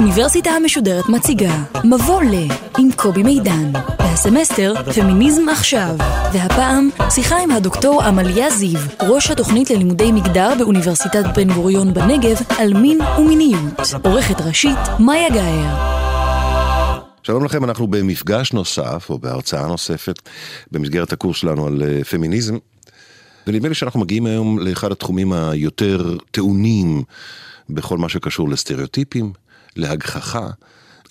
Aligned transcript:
האוניברסיטה 0.00 0.50
המשודרת 0.50 1.08
מציגה 1.08 1.64
מבוא 1.84 2.22
ל 2.22 2.34
עם 2.78 2.88
קובי 2.96 3.22
מידן 3.22 3.72
והסמסטר 3.98 4.74
פמיניזם 4.94 5.48
עכשיו. 5.48 5.96
והפעם 6.32 6.88
שיחה 7.10 7.42
עם 7.42 7.50
הדוקטור 7.50 8.02
עמליה 8.02 8.50
זיו 8.50 8.78
ראש 9.02 9.30
התוכנית 9.30 9.70
ללימודי 9.70 10.12
מגדר 10.12 10.52
באוניברסיטת 10.58 11.24
בן 11.36 11.52
גוריון 11.52 11.94
בנגב 11.94 12.36
על 12.58 12.74
מין 12.74 12.98
ומיניות. 13.18 13.80
עורכת 14.04 14.40
ראשית 14.40 14.78
מאיה 14.98 15.30
גאייר. 15.30 15.74
שלום 17.22 17.44
לכם, 17.44 17.64
אנחנו 17.64 17.86
במפגש 17.86 18.52
נוסף, 18.52 19.06
או 19.10 19.18
בהרצאה 19.18 19.66
נוספת, 19.66 20.28
במסגרת 20.72 21.12
הקורס 21.12 21.36
שלנו 21.36 21.66
על 21.66 21.82
uh, 21.82 22.04
פמיניזם. 22.04 22.56
ונדמה 23.46 23.68
לי 23.68 23.74
שאנחנו 23.74 24.00
מגיעים 24.00 24.26
היום 24.26 24.58
לאחד 24.58 24.92
התחומים 24.92 25.32
היותר 25.32 26.16
טעונים 26.30 27.02
בכל 27.70 27.98
מה 27.98 28.08
שקשור 28.08 28.48
לסטריאוטיפים, 28.48 29.32
להגחכה, 29.76 30.48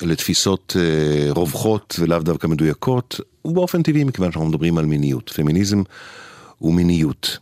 לתפיסות 0.02 0.76
uh, 0.76 1.38
רווחות 1.38 1.95
ולאו 2.00 2.20
דווקא 2.20 2.48
מדויקות, 2.48 3.20
ובאופן 3.45 3.84
טבעי 3.84 4.04
מכיוון 4.04 4.31
שאנחנו 4.31 4.50
מדברים 4.50 4.77
על 4.77 4.86
מיניות, 4.86 5.30
פמיניזם 5.30 5.84
ומיניות. 6.62 7.38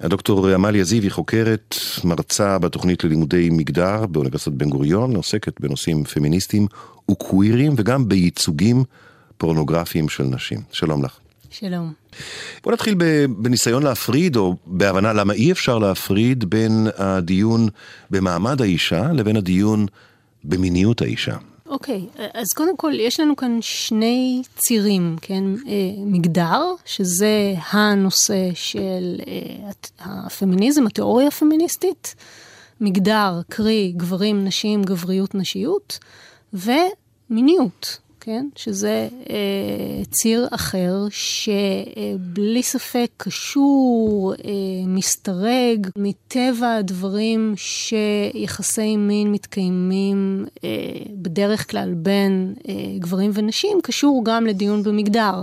הדוקטור 0.00 0.48
עמליה 0.48 0.84
זיו 0.84 1.02
היא 1.02 1.10
חוקרת, 1.10 1.74
מרצה 2.04 2.58
בתוכנית 2.58 3.04
ללימודי 3.04 3.48
מגדר 3.52 4.06
באוניברסיטת 4.06 4.56
בן 4.56 4.70
גוריון, 4.70 5.16
עוסקת 5.16 5.60
בנושאים 5.60 6.04
פמיניסטיים 6.04 6.66
וקווירים 7.10 7.74
וגם 7.76 8.08
בייצוגים 8.08 8.84
פורנוגרפיים 9.38 10.08
של 10.08 10.24
נשים. 10.24 10.60
שלום 10.72 11.04
לך. 11.04 11.18
שלום. 11.50 11.92
בוא 12.64 12.72
נתחיל 12.72 12.94
בניסיון 13.28 13.82
להפריד, 13.82 14.36
או 14.36 14.56
בהבנה 14.66 15.12
למה 15.12 15.32
אי 15.32 15.52
אפשר 15.52 15.78
להפריד 15.78 16.44
בין 16.44 16.88
הדיון 16.96 17.68
במעמד 18.10 18.62
האישה 18.62 19.12
לבין 19.12 19.36
הדיון 19.36 19.86
במיניות 20.44 21.02
האישה. 21.02 21.36
אוקיי, 21.68 22.06
okay, 22.16 22.20
אז 22.34 22.46
קודם 22.56 22.76
כל 22.76 22.92
יש 22.96 23.20
לנו 23.20 23.36
כאן 23.36 23.58
שני 23.60 24.42
צירים, 24.56 25.16
כן? 25.20 25.44
אה, 25.66 25.72
מגדר, 25.98 26.74
שזה 26.84 27.54
הנושא 27.70 28.50
של 28.54 29.20
אה, 29.26 29.70
הפמיניזם, 30.00 30.86
התיאוריה 30.86 31.28
הפמיניסטית. 31.28 32.14
מגדר, 32.80 33.40
קרי 33.48 33.92
גברים, 33.96 34.44
נשים, 34.44 34.82
גבריות, 34.82 35.34
נשיות. 35.34 35.98
ומיניות, 36.52 37.98
כן? 38.26 38.48
שזה 38.56 39.08
אה, 39.30 40.04
ציר 40.10 40.48
אחר 40.50 40.94
שבלי 41.10 42.62
ספק 42.62 43.10
קשור, 43.16 44.34
אה, 44.34 44.50
מסתרג 44.86 45.86
מטבע 45.96 46.74
הדברים 46.76 47.54
שיחסי 47.56 48.96
מין 48.96 49.32
מתקיימים 49.32 50.46
אה, 50.64 50.68
בדרך 51.12 51.70
כלל 51.70 51.94
בין 51.94 52.54
אה, 52.68 52.74
גברים 52.98 53.30
ונשים, 53.34 53.78
קשור 53.82 54.22
גם 54.24 54.46
לדיון 54.46 54.82
במגדר. 54.82 55.42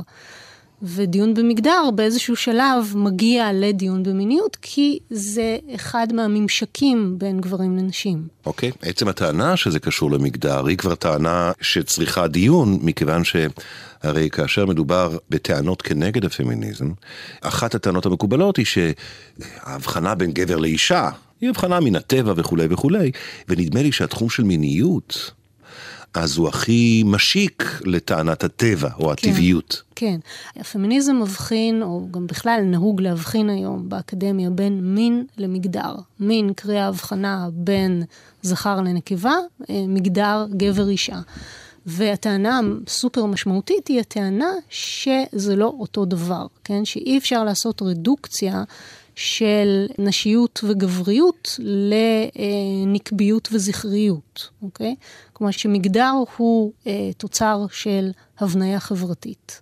ודיון 0.83 1.33
במגדר 1.33 1.89
באיזשהו 1.95 2.35
שלב 2.35 2.93
מגיע 2.95 3.53
לדיון 3.53 4.03
במיניות, 4.03 4.57
כי 4.61 4.99
זה 5.09 5.57
אחד 5.75 6.07
מהממשקים 6.13 7.15
בין 7.17 7.41
גברים 7.41 7.77
לנשים. 7.77 8.27
אוקיי, 8.45 8.69
okay. 8.69 8.89
עצם 8.89 9.07
הטענה 9.07 9.57
שזה 9.57 9.79
קשור 9.79 10.11
למגדר 10.11 10.65
היא 10.65 10.77
כבר 10.77 10.95
טענה 10.95 11.51
שצריכה 11.61 12.27
דיון, 12.27 12.79
מכיוון 12.81 13.21
שהרי 13.23 14.29
כאשר 14.29 14.65
מדובר 14.65 15.17
בטענות 15.29 15.81
כנגד 15.81 16.25
הפמיניזם, 16.25 16.91
אחת 17.41 17.75
הטענות 17.75 18.05
המקובלות 18.05 18.57
היא 18.57 18.65
שההבחנה 18.65 20.15
בין 20.15 20.31
גבר 20.31 20.57
לאישה 20.57 21.09
היא 21.41 21.49
הבחנה 21.49 21.79
מן 21.79 21.95
הטבע 21.95 22.33
וכולי 22.35 22.67
וכולי, 22.69 23.11
ונדמה 23.49 23.81
לי 23.81 23.91
שהתחום 23.91 24.29
של 24.29 24.43
מיניות 24.43 25.31
אז 26.13 26.37
הוא 26.37 26.47
הכי 26.47 27.03
משיק 27.05 27.81
לטענת 27.85 28.43
הטבע 28.43 28.89
או 28.99 29.11
הטבעיות. 29.11 29.81
כן, 29.95 30.19
כן. 30.55 30.61
הפמיניזם 30.61 31.15
מבחין, 31.21 31.83
או 31.83 32.07
גם 32.11 32.27
בכלל 32.27 32.61
נהוג 32.63 33.01
להבחין 33.01 33.49
היום 33.49 33.89
באקדמיה 33.89 34.49
בין 34.49 34.79
מין 34.95 35.25
למגדר. 35.37 35.95
מין 36.19 36.53
קרי 36.53 36.79
ההבחנה 36.79 37.47
בין 37.53 38.03
זכר 38.41 38.81
לנקבה, 38.81 39.33
אה, 39.69 39.85
מגדר 39.87 40.45
גבר 40.57 40.89
אישה. 40.89 41.19
והטענה 41.85 42.59
הסופר 42.87 43.25
משמעותית 43.25 43.87
היא 43.87 43.99
הטענה 43.99 44.51
שזה 44.69 45.55
לא 45.55 45.73
אותו 45.79 46.05
דבר, 46.05 46.45
כן? 46.63 46.85
שאי 46.85 47.17
אפשר 47.17 47.43
לעשות 47.43 47.81
רדוקציה 47.81 48.63
של 49.15 49.85
נשיות 49.99 50.59
וגבריות 50.63 51.59
לנקביות 51.59 53.49
וזכריות, 53.51 54.49
אוקיי? 54.61 54.95
כלומר 55.33 55.51
שמגדר 55.51 56.13
הוא 56.37 56.71
אה, 56.87 57.09
תוצר 57.17 57.65
של 57.71 58.11
הבניה 58.39 58.79
חברתית. 58.79 59.61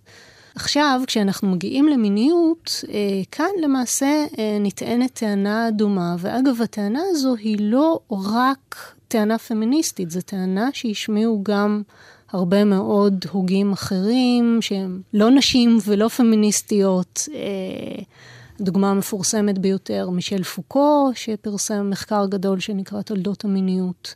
עכשיו, 0.54 1.00
כשאנחנו 1.06 1.48
מגיעים 1.48 1.88
למיניות, 1.88 2.84
אה, 2.88 3.22
כאן 3.30 3.50
למעשה 3.62 4.24
אה, 4.38 4.56
נטענת 4.60 5.14
טענה 5.14 5.70
דומה, 5.70 6.16
ואגב, 6.18 6.62
הטענה 6.62 7.00
הזו 7.10 7.34
היא 7.34 7.56
לא 7.60 8.00
רק 8.10 8.94
טענה 9.12 9.38
פמיניסטית, 9.38 10.10
זו 10.10 10.20
טענה 10.20 10.68
שהשמיעו 10.72 11.42
גם 11.42 11.82
הרבה 12.30 12.64
מאוד 12.64 13.24
הוגים 13.30 13.72
אחרים, 13.72 14.58
שהם 14.60 15.00
לא 15.14 15.30
נשים 15.30 15.78
ולא 15.86 16.08
פמיניסטיות. 16.08 17.28
אה, 17.34 18.02
הדוגמה 18.60 18.90
המפורסמת 18.90 19.58
ביותר, 19.58 20.10
מישל 20.10 20.42
פוקו, 20.42 21.10
שפרסם 21.14 21.90
מחקר 21.90 22.26
גדול 22.26 22.60
שנקרא 22.60 23.02
תולדות 23.02 23.44
המיניות. 23.44 24.14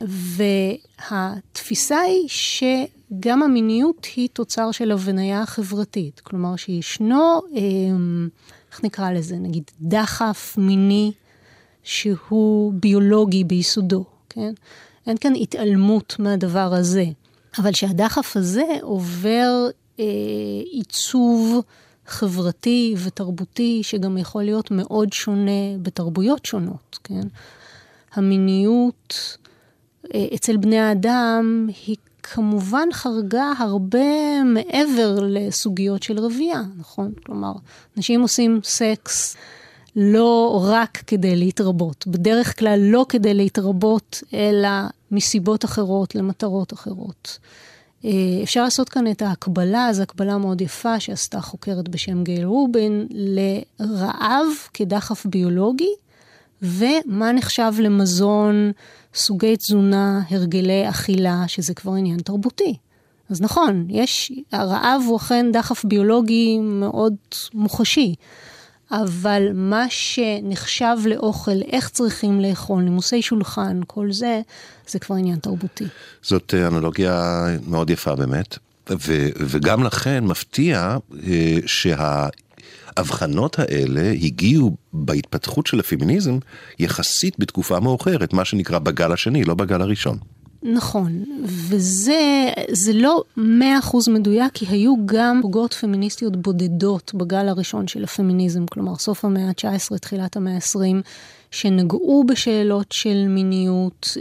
והתפיסה 0.00 1.98
היא 1.98 2.28
שגם 2.28 3.42
המיניות 3.42 4.06
היא 4.16 4.28
תוצר 4.32 4.72
של 4.72 4.92
הבניה 4.92 5.46
חברתית. 5.46 6.20
כלומר 6.20 6.56
שישנו, 6.56 7.40
אמ, 7.52 8.28
איך 8.72 8.84
נקרא 8.84 9.10
לזה, 9.10 9.36
נגיד 9.36 9.70
דחף 9.80 10.54
מיני 10.58 11.12
שהוא 11.82 12.72
ביולוגי 12.72 13.44
ביסודו, 13.44 14.13
כן? 14.34 14.52
אין 15.06 15.16
כאן 15.16 15.32
התעלמות 15.34 16.16
מהדבר 16.18 16.74
הזה. 16.74 17.04
אבל 17.58 17.72
שהדחף 17.72 18.36
הזה 18.36 18.64
עובר 18.82 19.66
אה, 20.00 20.04
עיצוב 20.70 21.60
חברתי 22.06 22.94
ותרבותי, 23.04 23.80
שגם 23.82 24.18
יכול 24.18 24.42
להיות 24.42 24.70
מאוד 24.70 25.12
שונה 25.12 25.78
בתרבויות 25.82 26.46
שונות, 26.46 26.98
כן? 27.04 27.28
המיניות 28.14 29.38
אה, 30.14 30.26
אצל 30.34 30.56
בני 30.56 30.78
האדם 30.78 31.68
היא 31.86 31.96
כמובן 32.22 32.88
חרגה 32.92 33.52
הרבה 33.58 34.42
מעבר 34.44 35.18
לסוגיות 35.22 36.02
של 36.02 36.18
רבייה, 36.18 36.62
נכון? 36.78 37.12
כלומר, 37.26 37.52
אנשים 37.96 38.20
עושים 38.20 38.60
סקס 38.64 39.36
לא 39.96 40.64
רק 40.64 41.02
כדי 41.06 41.36
להתרבות, 41.36 42.06
בדרך 42.06 42.58
כלל 42.58 42.80
לא 42.82 43.06
כדי 43.08 43.34
להתרבות, 43.34 44.22
אלא 44.34 44.68
מסיבות 45.10 45.64
אחרות, 45.64 46.14
למטרות 46.14 46.72
אחרות. 46.72 47.38
אה, 48.04 48.10
אפשר 48.42 48.64
לעשות 48.64 48.88
כאן 48.88 49.10
את 49.10 49.22
ההקבלה, 49.22 49.88
זו 49.92 50.02
הקבלה 50.02 50.38
מאוד 50.38 50.60
יפה 50.60 51.00
שעשתה 51.00 51.40
חוקרת 51.40 51.88
בשם 51.88 52.24
גייל 52.24 52.44
רובין, 52.44 53.06
לרעב 53.10 54.46
כדחף 54.74 55.26
ביולוגי, 55.26 55.92
ומה 56.62 57.32
נחשב 57.32 57.72
למזון, 57.78 58.72
סוגי 59.14 59.56
תזונה, 59.56 60.22
הרגלי 60.30 60.88
אכילה, 60.88 61.44
שזה 61.46 61.74
כבר 61.74 61.92
עניין 61.92 62.18
תרבותי. 62.18 62.76
אז 63.30 63.40
נכון, 63.40 63.86
יש, 63.90 64.32
הרעב 64.52 65.02
הוא 65.06 65.16
אכן 65.16 65.52
דחף 65.52 65.84
ביולוגי 65.84 66.58
מאוד 66.58 67.14
מוחשי. 67.54 68.14
אבל 68.90 69.48
מה 69.54 69.86
שנחשב 69.88 70.96
לאוכל, 71.06 71.62
איך 71.72 71.88
צריכים 71.88 72.40
לאכול, 72.40 72.82
נימוסי 72.82 73.22
שולחן, 73.22 73.80
כל 73.86 74.12
זה, 74.12 74.40
זה 74.88 74.98
כבר 74.98 75.16
עניין 75.16 75.38
תרבותי. 75.38 75.84
זאת 76.22 76.54
אה, 76.54 76.66
אנלוגיה 76.66 77.44
מאוד 77.66 77.90
יפה 77.90 78.14
באמת, 78.14 78.58
ו- 78.90 79.28
וגם 79.36 79.84
לכן 79.84 80.24
מפתיע 80.24 80.96
אה, 81.26 81.56
שההבחנות 81.66 83.58
האלה 83.58 84.10
הגיעו 84.10 84.76
בהתפתחות 84.92 85.66
של 85.66 85.80
הפמיניזם 85.80 86.38
יחסית 86.78 87.38
בתקופה 87.38 87.80
מאוחרת, 87.80 88.32
מה 88.32 88.44
שנקרא 88.44 88.78
בגל 88.78 89.12
השני, 89.12 89.44
לא 89.44 89.54
בגל 89.54 89.82
הראשון. 89.82 90.18
נכון, 90.64 91.24
וזה 91.44 92.50
זה 92.72 92.92
לא 92.92 93.24
מאה 93.36 93.78
אחוז 93.78 94.08
מדויק, 94.08 94.52
כי 94.54 94.66
היו 94.68 94.94
גם 95.04 95.38
פוגות 95.42 95.74
פמיניסטיות 95.74 96.36
בודדות 96.36 97.14
בגל 97.14 97.48
הראשון 97.48 97.88
של 97.88 98.04
הפמיניזם, 98.04 98.66
כלומר 98.66 98.96
סוף 98.96 99.24
המאה 99.24 99.48
ה-19, 99.48 99.98
תחילת 99.98 100.36
המאה 100.36 100.54
ה-20, 100.54 101.02
שנגעו 101.54 102.24
בשאלות 102.28 102.92
של 102.92 103.24
מיניות. 103.28 104.16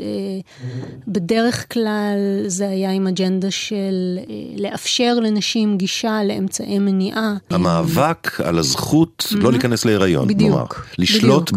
בדרך 1.07 1.73
כלל 1.73 2.17
זה 2.47 2.69
היה 2.69 2.91
עם 2.91 3.07
אג'נדה 3.07 3.51
של 3.51 4.19
לאפשר 4.57 5.19
לנשים 5.19 5.77
גישה 5.77 6.23
לאמצעי 6.23 6.79
מניעה. 6.79 7.33
המאבק 7.49 8.41
על 8.43 8.59
הזכות 8.59 9.27
לא 9.31 9.51
להיכנס 9.51 9.85
להיריון, 9.85 10.27
בדיוק. 10.27 10.49
כלומר, 10.51 10.65
לשלוט 10.97 11.51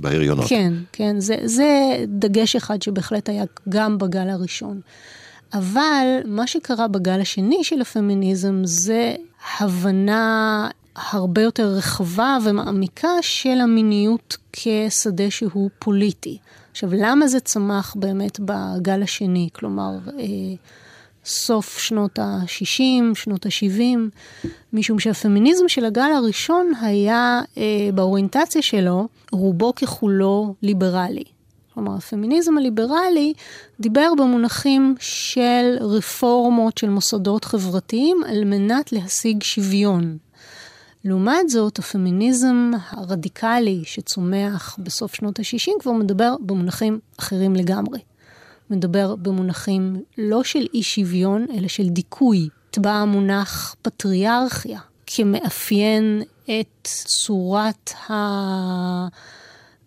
בהריונות. 0.00 0.46
כן, 0.48 0.72
כן, 0.92 1.20
זה, 1.20 1.36
זה 1.44 1.68
דגש 2.08 2.56
אחד 2.56 2.82
שבהחלט 2.82 3.28
היה 3.28 3.44
גם 3.68 3.98
בגל 3.98 4.28
הראשון. 4.28 4.80
אבל 5.52 6.06
מה 6.24 6.46
שקרה 6.46 6.88
בגל 6.88 7.20
השני 7.20 7.64
של 7.64 7.80
הפמיניזם 7.80 8.60
זה 8.64 9.14
הבנה 9.58 10.68
הרבה 11.10 11.42
יותר 11.42 11.66
רחבה 11.66 12.38
ומעמיקה 12.44 13.08
של 13.20 13.60
המיניות 13.60 14.36
כשדה 14.52 15.30
שהוא 15.30 15.70
פוליטי. 15.78 16.38
עכשיו, 16.70 16.90
למה 16.92 17.28
זה 17.28 17.40
צמח 17.40 17.94
באמת 17.98 18.40
בגל 18.40 19.02
השני? 19.02 19.48
כלומר, 19.52 19.98
אה, 20.18 20.24
סוף 21.24 21.78
שנות 21.78 22.18
ה-60, 22.18 23.14
שנות 23.14 23.46
ה-70, 23.46 23.98
משום 24.72 24.98
שהפמיניזם 24.98 25.68
של 25.68 25.84
הגל 25.84 26.12
הראשון 26.16 26.72
היה, 26.80 27.40
אה, 27.58 27.62
באוריינטציה 27.94 28.62
שלו, 28.62 29.08
רובו 29.32 29.74
ככולו 29.74 30.54
ליברלי. 30.62 31.24
כלומר, 31.74 31.94
הפמיניזם 31.96 32.58
הליברלי 32.58 33.32
דיבר 33.80 34.12
במונחים 34.18 34.94
של 35.00 35.76
רפורמות 35.80 36.78
של 36.78 36.88
מוסדות 36.88 37.44
חברתיים 37.44 38.16
על 38.28 38.44
מנת 38.44 38.92
להשיג 38.92 39.42
שוויון. 39.42 40.18
לעומת 41.04 41.48
זאת, 41.48 41.78
הפמיניזם 41.78 42.70
הרדיקלי 42.90 43.82
שצומח 43.84 44.76
בסוף 44.78 45.14
שנות 45.14 45.38
ה-60 45.38 45.70
כבר 45.80 45.92
מדבר 45.92 46.34
במונחים 46.40 46.98
אחרים 47.18 47.56
לגמרי. 47.56 47.98
מדבר 48.70 49.16
במונחים 49.16 50.02
לא 50.18 50.44
של 50.44 50.66
אי 50.74 50.82
שוויון, 50.82 51.46
אלא 51.56 51.68
של 51.68 51.88
דיכוי. 51.88 52.48
טבע 52.70 52.92
המונח 52.92 53.76
פטריארכיה 53.82 54.80
כמאפיין 55.06 56.22
את 56.44 56.88
צורת 57.04 57.90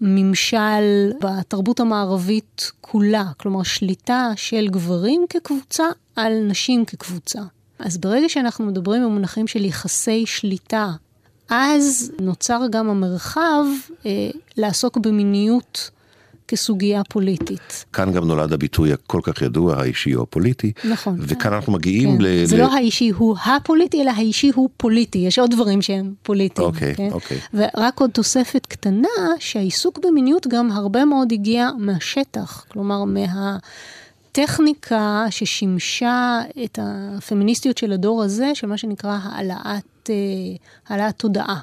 הממשל 0.01 1.11
בתרבות 1.21 1.79
המערבית 1.79 2.71
כולה, 2.81 3.23
כלומר 3.37 3.63
שליטה 3.63 4.31
של 4.35 4.67
גברים 4.67 5.25
כקבוצה 5.29 5.83
על 6.15 6.33
נשים 6.47 6.85
כקבוצה. 6.85 7.41
אז 7.79 7.97
ברגע 7.97 8.29
שאנחנו 8.29 8.65
מדברים 8.65 9.03
במונחים 9.03 9.47
של 9.47 9.65
יחסי 9.65 10.25
שליטה, 10.25 10.91
אז 11.49 12.11
נוצר 12.21 12.61
גם 12.71 12.89
המרחב 12.89 13.65
אה, 14.05 14.29
לעסוק 14.57 14.97
במיניות 14.97 15.89
כסוגיה 16.47 17.01
פוליטית. 17.09 17.85
כאן 17.93 18.11
גם 18.11 18.27
נולד 18.27 18.53
הביטוי 18.53 18.93
הכל 18.93 19.19
כך 19.23 19.41
ידוע, 19.41 19.75
האישי 19.75 20.15
או 20.15 20.23
הפוליטי. 20.23 20.71
נכון. 20.89 21.15
וכאן 21.19 21.53
אנחנו 21.53 21.73
מגיעים 21.73 22.17
כן. 22.17 22.21
ל... 22.21 22.45
זה 22.45 22.57
ל... 22.57 22.59
לא 22.59 22.73
האישי 22.73 23.09
הוא 23.09 23.35
הפוליטי, 23.45 24.01
אלא 24.01 24.11
האישי 24.11 24.51
הוא 24.55 24.69
פוליטי. 24.77 25.17
יש 25.17 25.39
עוד 25.39 25.51
דברים 25.51 25.81
שהם 25.81 26.13
פוליטיים. 26.23 26.67
אוקיי, 26.67 26.95
כן? 26.95 27.09
אוקיי. 27.11 27.37
ורק 27.53 27.99
עוד 27.99 28.09
תוספת 28.09 28.65
קטנה, 28.65 29.07
שהעיסוק 29.39 29.99
במיניות 30.05 30.47
גם 30.47 30.71
הרבה 30.71 31.05
מאוד 31.05 31.31
הגיע 31.31 31.69
מהשטח. 31.77 32.65
כלומר, 32.67 33.03
מה... 33.03 33.57
טכניקה 34.33 35.25
ששימשה 35.29 36.41
את 36.63 36.79
הפמיניסטיות 36.81 37.77
של 37.77 37.91
הדור 37.91 38.23
הזה, 38.23 38.55
של 38.55 38.67
מה 38.67 38.77
שנקרא 38.77 39.17
העלאת, 39.23 40.09
אה, 40.09 40.15
העלאת 40.87 41.17
תודעה. 41.17 41.59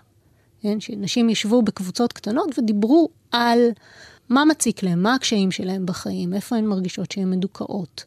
כן? 0.62 0.80
שנשים 0.80 1.30
ישבו 1.30 1.62
בקבוצות 1.62 2.12
קטנות 2.12 2.58
ודיברו 2.58 3.08
על 3.32 3.68
מה 4.28 4.44
מציק 4.44 4.82
להם, 4.82 5.02
מה 5.02 5.14
הקשיים 5.14 5.50
שלהם 5.50 5.86
בחיים, 5.86 6.34
איפה 6.34 6.56
הן 6.56 6.66
מרגישות 6.66 7.12
שהן 7.12 7.30
מדוכאות. 7.30 8.04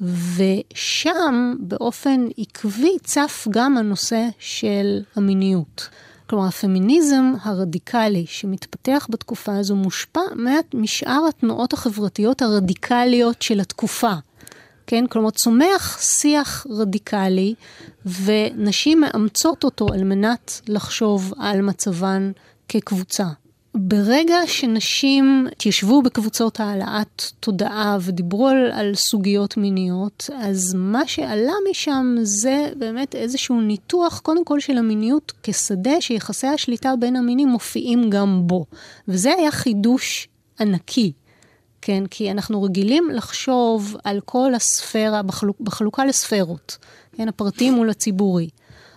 ושם 0.00 1.54
באופן 1.60 2.26
עקבי 2.38 2.96
צף 3.02 3.48
גם 3.50 3.78
הנושא 3.78 4.28
של 4.38 5.02
המיניות. 5.16 5.88
כלומר, 6.30 6.46
הפמיניזם 6.46 7.32
הרדיקלי 7.42 8.24
שמתפתח 8.26 9.06
בתקופה 9.10 9.56
הזו 9.56 9.76
מושפע 9.76 10.20
משאר 10.74 11.26
התנועות 11.28 11.72
החברתיות 11.72 12.42
הרדיקליות 12.42 13.42
של 13.42 13.60
התקופה. 13.60 14.12
כן? 14.86 15.06
כלומר, 15.06 15.30
צומח 15.30 15.98
שיח 16.00 16.66
רדיקלי, 16.70 17.54
ונשים 18.06 19.00
מאמצות 19.00 19.64
אותו 19.64 19.86
על 19.92 20.04
מנת 20.04 20.60
לחשוב 20.68 21.32
על 21.38 21.62
מצבן 21.62 22.32
כקבוצה. 22.68 23.26
ברגע 23.78 24.36
שנשים 24.46 25.46
התיישבו 25.52 26.02
בקבוצות 26.02 26.60
העלאת 26.60 27.22
תודעה 27.40 27.98
ודיברו 28.00 28.48
על, 28.48 28.70
על 28.72 28.94
סוגיות 28.94 29.56
מיניות, 29.56 30.30
אז 30.38 30.74
מה 30.74 31.06
שעלה 31.06 31.52
משם 31.70 32.14
זה 32.22 32.72
באמת 32.78 33.14
איזשהו 33.14 33.60
ניתוח, 33.60 34.20
קודם 34.20 34.44
כל 34.44 34.60
של 34.60 34.78
המיניות 34.78 35.32
כשדה 35.42 36.00
שיחסי 36.00 36.46
השליטה 36.46 36.92
בין 37.00 37.16
המינים 37.16 37.48
מופיעים 37.48 38.10
גם 38.10 38.42
בו. 38.46 38.66
וזה 39.08 39.34
היה 39.38 39.50
חידוש 39.50 40.28
ענקי. 40.60 41.12
כן, 41.80 42.06
כי 42.10 42.30
אנחנו 42.30 42.62
רגילים 42.62 43.10
לחשוב 43.12 43.96
על 44.04 44.20
כל 44.24 44.54
הספירה, 44.54 45.22
בחלוק, 45.22 45.60
בחלוקה 45.60 46.04
לספירות, 46.04 46.76
כן, 47.12 47.28
הפרטי 47.28 47.70
מול 47.70 47.90
הציבורי. 47.90 48.48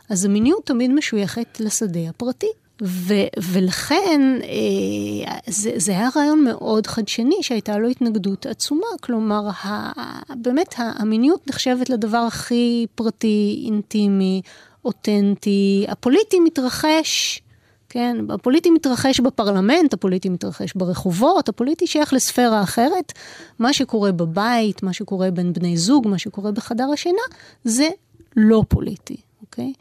אז 0.10 0.26
המיניות 0.26 0.66
תמיד 0.66 0.92
משויכת 0.92 1.60
לשדה 1.60 2.10
הפרטי. 2.10 2.48
ו, 2.84 3.14
ולכן 3.52 4.22
אה, 4.44 5.38
זה, 5.48 5.72
זה 5.76 5.92
היה 5.92 6.10
רעיון 6.16 6.44
מאוד 6.44 6.88
חדשני 6.88 7.36
שהייתה 7.42 7.78
לו 7.78 7.88
התנגדות 7.88 8.46
עצומה. 8.46 8.88
כלומר, 9.02 9.48
ה, 9.48 9.92
באמת 10.36 10.76
המיניות 10.78 11.48
נחשבת 11.48 11.90
לדבר 11.90 12.18
הכי 12.18 12.86
פרטי, 12.96 13.62
אינטימי, 13.66 14.42
אותנטי. 14.86 15.86
הפוליטי 15.88 16.40
מתרחש, 16.40 17.42
כן, 17.90 18.18
הפוליטי 18.30 18.70
מתרחש 18.70 19.20
בפרלמנט, 19.20 19.94
הפוליטי 19.94 20.30
מתרחש 20.30 20.74
ברחובות, 20.74 21.50
הפוליטי 21.50 21.88
שייך 21.88 22.14
לספירה 22.14 22.64
אחרת. 22.64 23.14
מה 23.60 23.74
שקורה 23.74 24.12
בבית, 24.12 24.84
מה 24.84 24.94
שקורה 24.94 25.32
בין 25.32 25.54
בני 25.54 25.78
זוג, 25.78 26.08
מה 26.08 26.18
שקורה 26.18 26.52
בחדר 26.52 26.88
השינה, 26.94 27.22
זה 27.64 27.90
לא 28.36 28.64
פוליטי, 28.68 29.18
אוקיי? 29.42 29.74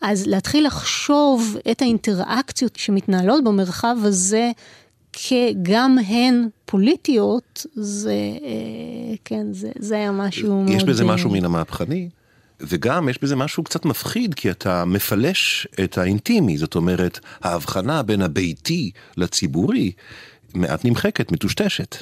אז 0.00 0.26
להתחיל 0.26 0.66
לחשוב 0.66 1.56
את 1.70 1.82
האינטראקציות 1.82 2.76
שמתנהלות 2.76 3.44
במרחב 3.44 3.96
הזה 4.02 4.50
כגם 5.12 5.96
הן 6.06 6.48
פוליטיות, 6.64 7.66
זה, 7.74 8.10
אה, 8.42 9.16
כן, 9.24 9.52
זה, 9.52 9.70
זה 9.78 9.94
היה 9.94 10.12
משהו 10.12 10.64
יש 10.64 10.68
מאוד... 10.68 10.76
יש 10.76 10.84
בזה 10.84 11.02
אה, 11.02 11.08
משהו 11.08 11.30
מן 11.30 11.44
המהפכני, 11.44 12.08
וגם 12.60 13.08
יש 13.08 13.22
בזה 13.22 13.36
משהו 13.36 13.64
קצת 13.64 13.84
מפחיד, 13.84 14.34
כי 14.34 14.50
אתה 14.50 14.84
מפלש 14.84 15.66
את 15.84 15.98
האינטימי, 15.98 16.58
זאת 16.58 16.74
אומרת, 16.74 17.18
ההבחנה 17.40 18.02
בין 18.02 18.22
הביתי 18.22 18.90
לציבורי 19.16 19.92
מעט 20.54 20.84
נמחקת, 20.84 21.32
מטושטשת. 21.32 21.96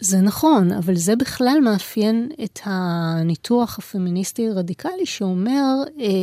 זה 0.00 0.20
נכון, 0.20 0.72
אבל 0.72 0.96
זה 0.96 1.16
בכלל 1.16 1.58
מאפיין 1.64 2.28
את 2.44 2.60
הניתוח 2.64 3.78
הפמיניסטי 3.78 4.48
הרדיקלי 4.48 5.06
שאומר, 5.06 5.74
אה, 6.00 6.22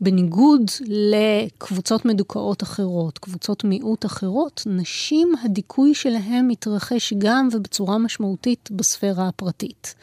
בניגוד 0.00 0.70
לקבוצות 0.86 2.04
מדוכאות 2.04 2.62
אחרות, 2.62 3.18
קבוצות 3.18 3.64
מיעוט 3.64 4.06
אחרות, 4.06 4.62
נשים, 4.66 5.32
הדיכוי 5.44 5.94
שלהם 5.94 6.48
מתרחש 6.48 7.12
גם 7.18 7.48
ובצורה 7.52 7.98
משמעותית 7.98 8.68
בספירה 8.72 9.28
הפרטית. 9.28 9.94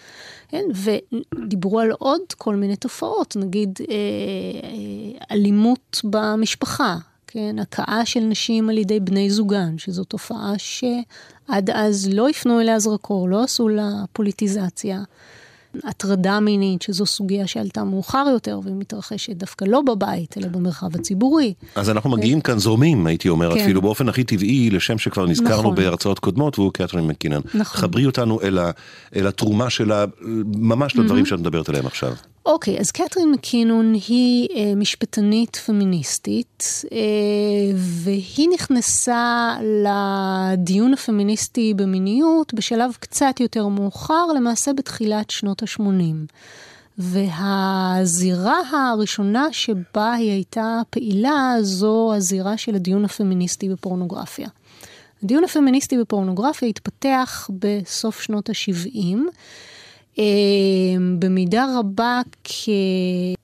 כן? 0.47 0.63
ודיברו 0.73 1.79
על 1.79 1.91
עוד 1.91 2.21
כל 2.37 2.55
מיני 2.55 2.75
תופעות, 2.75 3.35
נגיד 3.39 3.79
אה, 3.81 3.95
אה, 3.95 5.35
אלימות 5.35 6.01
במשפחה, 6.03 6.97
כן, 7.27 7.59
הכאה 7.59 8.05
של 8.05 8.19
נשים 8.19 8.69
על 8.69 8.77
ידי 8.77 8.99
בני 8.99 9.29
זוגן, 9.29 9.77
שזו 9.77 10.03
תופעה 10.03 10.53
שעד 10.57 11.69
אז 11.69 12.09
לא 12.13 12.29
הפנו 12.29 12.59
אליה 12.59 12.79
זרקור, 12.79 13.29
לא 13.29 13.43
עשו 13.43 13.69
לה 13.69 13.91
פוליטיזציה. 14.13 15.03
הטרדה 15.83 16.39
מינית, 16.39 16.81
שזו 16.81 17.05
סוגיה 17.05 17.47
שעלתה 17.47 17.83
מאוחר 17.83 18.25
יותר 18.31 18.59
ומתרחשת 18.63 19.35
דווקא 19.35 19.65
לא 19.65 19.81
בבית, 19.81 20.37
אלא 20.37 20.47
במרחב 20.47 20.95
הציבורי. 20.95 21.53
אז 21.75 21.89
אנחנו 21.89 22.09
מגיעים 22.09 22.41
כאן 22.41 22.59
זורמים, 22.59 23.07
הייתי 23.07 23.29
אומר, 23.29 23.53
כן. 23.53 23.61
אפילו 23.61 23.81
באופן 23.81 24.09
הכי 24.09 24.23
טבעי, 24.23 24.69
לשם 24.69 24.97
שכבר 24.97 25.25
נזכרנו 25.25 25.61
נכון. 25.61 25.75
בהרצאות 25.75 26.19
קודמות, 26.19 26.59
והוא 26.59 26.73
קתרין 26.73 27.07
מקינן. 27.07 27.41
נכון. 27.53 27.81
חברי 27.81 28.05
אותנו 28.05 28.41
אל, 28.41 28.57
ה, 28.57 28.71
אל 29.15 29.27
התרומה 29.27 29.69
שלה, 29.69 30.05
ממש 30.57 30.95
לדברים 30.95 31.25
שאת 31.25 31.39
מדברת 31.39 31.69
עליהם 31.69 31.85
עכשיו. 31.85 32.13
אוקיי, 32.45 32.79
אז 32.79 32.91
קתרין 32.91 33.31
מקינון 33.31 33.93
היא 33.93 34.47
אה, 34.55 34.75
משפטנית 34.75 35.55
פמיניסטית, 35.55 36.63
אה, 36.91 36.97
והיא 37.75 38.49
נכנסה 38.53 39.55
לדיון 39.61 40.93
הפמיניסטי 40.93 41.73
במיניות 41.73 42.53
בשלב 42.53 42.91
קצת 42.99 43.39
יותר 43.39 43.67
מאוחר, 43.67 44.25
למעשה 44.35 44.73
בתחילת 44.73 45.29
שנות 45.29 45.63
ה-80. 45.63 46.33
והזירה 46.97 48.59
הראשונה 48.71 49.47
שבה 49.51 50.13
היא 50.13 50.31
הייתה 50.31 50.81
פעילה 50.89 51.55
זו 51.61 52.13
הזירה 52.15 52.57
של 52.57 52.75
הדיון 52.75 53.05
הפמיניסטי 53.05 53.69
בפורנוגרפיה. 53.69 54.47
הדיון 55.23 55.43
הפמיניסטי 55.43 55.97
בפורנוגרפיה 55.97 56.67
התפתח 56.67 57.49
בסוף 57.59 58.21
שנות 58.21 58.49
ה-70, 58.49 58.95
אה, 58.95 59.13
במידה 61.19 61.65
רבה 61.79 62.21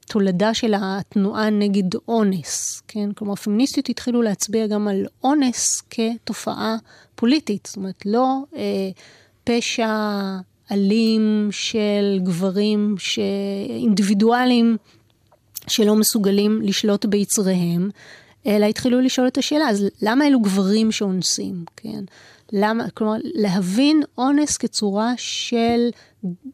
כתולדה 0.05 0.53
של 0.53 0.73
התנועה 0.77 1.49
נגד 1.49 1.95
אונס, 2.07 2.81
כן? 2.87 3.11
כלומר, 3.11 3.35
פמיניסטיות 3.35 3.89
התחילו 3.89 4.21
להצביע 4.21 4.67
גם 4.67 4.87
על 4.87 5.05
אונס 5.23 5.81
כתופעה 5.89 6.77
פוליטית, 7.15 7.65
זאת 7.65 7.77
אומרת, 7.77 8.05
לא 8.05 8.37
אה, 8.55 8.89
פשע 9.43 9.89
אלים 10.71 11.47
של 11.51 12.19
גברים 12.23 12.95
אינדיבידואלים 13.69 14.77
שלא 15.67 15.95
מסוגלים 15.95 16.61
לשלוט 16.61 17.05
ביצריהם, 17.05 17.89
אלא 18.45 18.65
התחילו 18.65 19.01
לשאול 19.01 19.27
את 19.27 19.37
השאלה, 19.37 19.69
אז 19.69 19.85
למה 20.01 20.27
אלו 20.27 20.39
גברים 20.39 20.91
שאונסים, 20.91 21.63
כן? 21.75 22.03
למה, 22.53 22.89
כלומר, 22.89 23.15
להבין 23.23 24.03
אונס 24.17 24.57
כצורה 24.57 25.13
של 25.17 25.89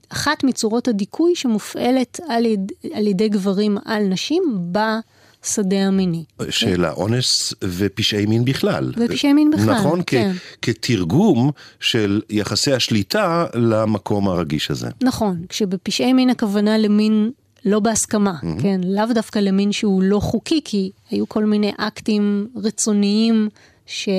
אחת 0.10 0.44
מצורות 0.44 0.88
הדיכוי 0.88 1.36
שמופעלת 1.36 2.20
על, 2.28 2.46
יד, 2.46 2.72
על 2.94 3.08
ידי 3.08 3.30
גברים 3.30 3.78
על 3.86 4.04
נשים 4.04 4.44
בשדה 4.72 5.76
המיני. 5.88 6.24
שאלה, 6.50 6.92
כן? 6.92 7.02
אונס 7.02 7.54
ופשעי 7.64 8.26
מין 8.26 8.46
בכלל. 8.46 8.94
ופשעי 8.98 9.34
מין 9.34 9.52
בכלל, 9.52 9.74
נכון, 9.74 10.02
כן. 10.06 10.32
כ- 10.36 10.56
כתרגום 10.62 11.52
של 11.80 12.22
יחסי 12.30 12.74
השליטה 12.74 13.46
למקום 13.54 14.28
הרגיש 14.28 14.72
הזה. 14.72 14.90
נכון, 15.04 15.46
כשבפשעי 15.50 16.14
מין 16.14 16.30
הכוונה 16.30 16.78
למין 16.78 17.32
לא 17.66 17.80
בהסכמה, 17.80 18.34
mm-hmm. 18.42 18.62
כן? 18.62 18.82
לאו 18.84 19.06
דווקא 19.14 19.40
למין 19.40 19.72
שהוא 19.72 20.04
לא 20.04 20.20
חוקי, 20.20 20.62
כי 20.66 20.92
היו 21.10 21.30
כל 21.30 21.46
מיני 21.46 21.72
אקטים 21.78 22.48
רצוניים 22.56 23.50
ש... 23.86 24.10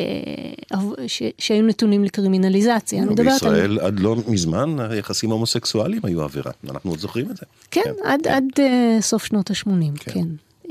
אה, 0.00 0.78
ש... 1.06 1.22
שהיו 1.38 1.66
נתונים 1.66 2.04
לקרימינליזציה. 2.04 3.02
אני 3.02 3.10
מדברת 3.10 3.32
בישראל 3.32 3.70
על... 3.70 3.78
עד 3.80 4.00
לא 4.00 4.16
מזמן 4.28 4.80
היחסים 4.80 5.30
ההומוסקסואליים 5.30 6.02
היו 6.04 6.22
עבירה, 6.22 6.52
אנחנו 6.70 6.90
עוד 6.90 6.98
זוכרים 6.98 7.30
את 7.30 7.36
זה. 7.36 7.46
כן, 7.70 7.80
כן. 7.84 7.90
עד, 8.04 8.20
כן. 8.22 8.30
עד 8.30 8.44
uh, 8.56 9.02
סוף 9.02 9.24
שנות 9.24 9.50
ה-80, 9.50 9.98
כן. 9.98 10.12
כן. 10.12 10.26
Uh, 10.66 10.70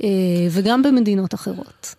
וגם 0.52 0.84
במדינות 0.84 1.34
אחרות. 1.34 1.96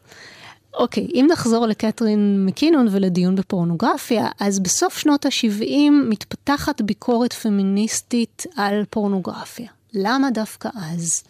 אוקיי, 0.75 1.07
אם 1.15 1.27
נחזור 1.33 1.67
לקתרין 1.67 2.47
מקינון 2.47 2.89
ולדיון 2.91 3.37
בפורנוגרפיה, 3.37 4.29
אז 4.41 4.61
בסוף 4.61 4.99
שנות 4.99 5.27
ה-70 5.27 5.91
מתפתחת 6.09 6.81
ביקורת 6.81 7.33
פמיניסטית 7.33 8.47
על 8.57 8.85
פורנוגרפיה. 8.91 9.69
למה 9.95 10.31
דווקא 10.31 10.69
אז? 10.75 11.23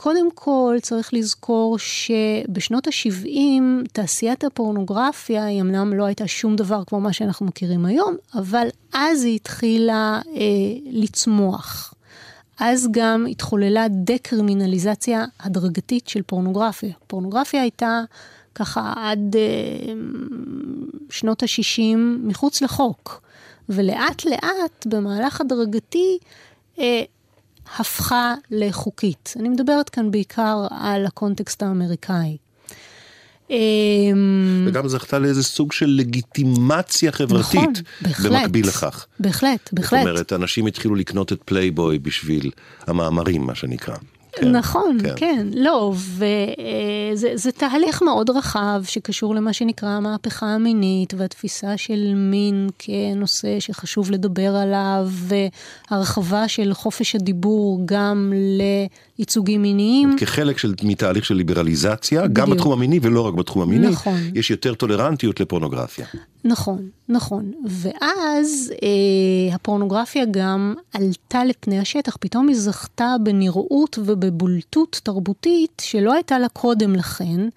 קודם 0.00 0.30
כל 0.34 0.76
צריך 0.82 1.14
לזכור 1.14 1.78
שבשנות 1.78 2.86
ה-70 2.86 3.62
תעשיית 3.92 4.44
הפורנוגרפיה 4.44 5.44
היא 5.44 5.60
אמנם 5.60 5.92
לא 5.92 6.04
הייתה 6.04 6.26
שום 6.26 6.56
דבר 6.56 6.84
כמו 6.86 7.00
מה 7.00 7.12
שאנחנו 7.12 7.46
מכירים 7.46 7.84
היום, 7.84 8.16
אבל 8.34 8.68
אז 8.92 9.24
היא 9.24 9.36
התחילה 9.36 10.20
אה, 10.26 10.42
לצמוח. 10.90 11.94
אז 12.60 12.88
גם 12.90 13.26
התחוללה 13.30 13.86
דקרימינליזציה 13.90 15.24
הדרגתית 15.40 16.08
של 16.08 16.22
פורנוגרפיה. 16.22 16.94
פורנוגרפיה 17.06 17.62
הייתה 17.62 18.00
ככה 18.54 18.92
עד 18.96 19.36
אה, 19.36 19.92
שנות 21.10 21.42
ה-60 21.42 21.96
מחוץ 22.22 22.62
לחוק, 22.62 23.22
ולאט 23.68 24.24
לאט 24.24 24.86
במהלך 24.86 25.40
הדרגתי 25.40 26.18
אה, 26.78 27.02
הפכה 27.78 28.34
לחוקית. 28.50 29.34
אני 29.40 29.48
מדברת 29.48 29.88
כאן 29.88 30.10
בעיקר 30.10 30.66
על 30.70 31.06
הקונטקסט 31.06 31.62
האמריקאי. 31.62 32.36
אמ, 33.50 34.64
וגם 34.68 34.88
זכתה 34.88 35.18
לאיזה 35.18 35.42
סוג 35.42 35.72
של 35.72 35.86
לגיטימציה 35.86 37.12
חברתית 37.12 37.60
נכון, 37.60 37.72
בהחלט, 38.00 38.32
במקביל 38.32 38.66
לכך. 38.66 39.06
בהחלט, 39.20 39.70
בהחלט. 39.72 40.00
זאת 40.00 40.08
אומרת, 40.08 40.32
אנשים 40.32 40.66
התחילו 40.66 40.94
לקנות 40.94 41.32
את 41.32 41.42
פלייבוי 41.44 41.98
בשביל 41.98 42.50
המאמרים, 42.86 43.42
מה 43.46 43.54
שנקרא. 43.54 43.96
כן, 44.40 44.52
נכון, 44.52 44.98
כן. 45.02 45.14
כן. 45.16 45.46
לא, 45.54 45.92
וזה 45.94 47.52
תהליך 47.52 48.02
מאוד 48.02 48.30
רחב 48.30 48.82
שקשור 48.84 49.34
למה 49.34 49.52
שנקרא 49.52 49.88
המהפכה 49.88 50.46
המינית 50.46 51.14
והתפיסה 51.16 51.76
של 51.76 52.12
מין 52.14 52.68
כנושא 52.78 53.60
שחשוב 53.60 54.10
לדבר 54.10 54.56
עליו, 54.56 55.08
והרחבה 55.90 56.48
של 56.48 56.74
חופש 56.74 57.14
הדיבור 57.14 57.80
גם 57.84 58.32
לייצוגים 59.18 59.62
מיניים. 59.62 60.16
כחלק 60.18 60.58
של, 60.58 60.74
מתהליך 60.82 61.24
של 61.24 61.34
ליברליזציה, 61.34 62.20
בדיוק. 62.20 62.36
גם 62.36 62.50
בתחום 62.50 62.72
המיני 62.72 62.98
ולא 63.02 63.20
רק 63.26 63.34
בתחום 63.34 63.62
המיני, 63.62 63.88
נכון. 63.88 64.20
יש 64.34 64.50
יותר 64.50 64.74
טולרנטיות 64.74 65.40
לפורנוגרפיה. 65.40 66.06
נכון, 66.44 66.88
נכון. 67.08 67.52
ואז 67.64 68.72
אה, 68.82 69.54
הפורנוגרפיה 69.54 70.24
גם 70.30 70.74
עלתה 70.92 71.44
לפני 71.44 71.78
השטח, 71.78 72.16
פתאום 72.20 72.48
היא 72.48 72.56
זכתה 72.56 73.16
בנראות 73.22 73.98
ובבולטות 74.04 75.00
תרבותית 75.02 75.82
שלא 75.84 76.12
הייתה 76.12 76.38
לה 76.38 76.48
קודם 76.48 76.94
לכן. 76.94 77.48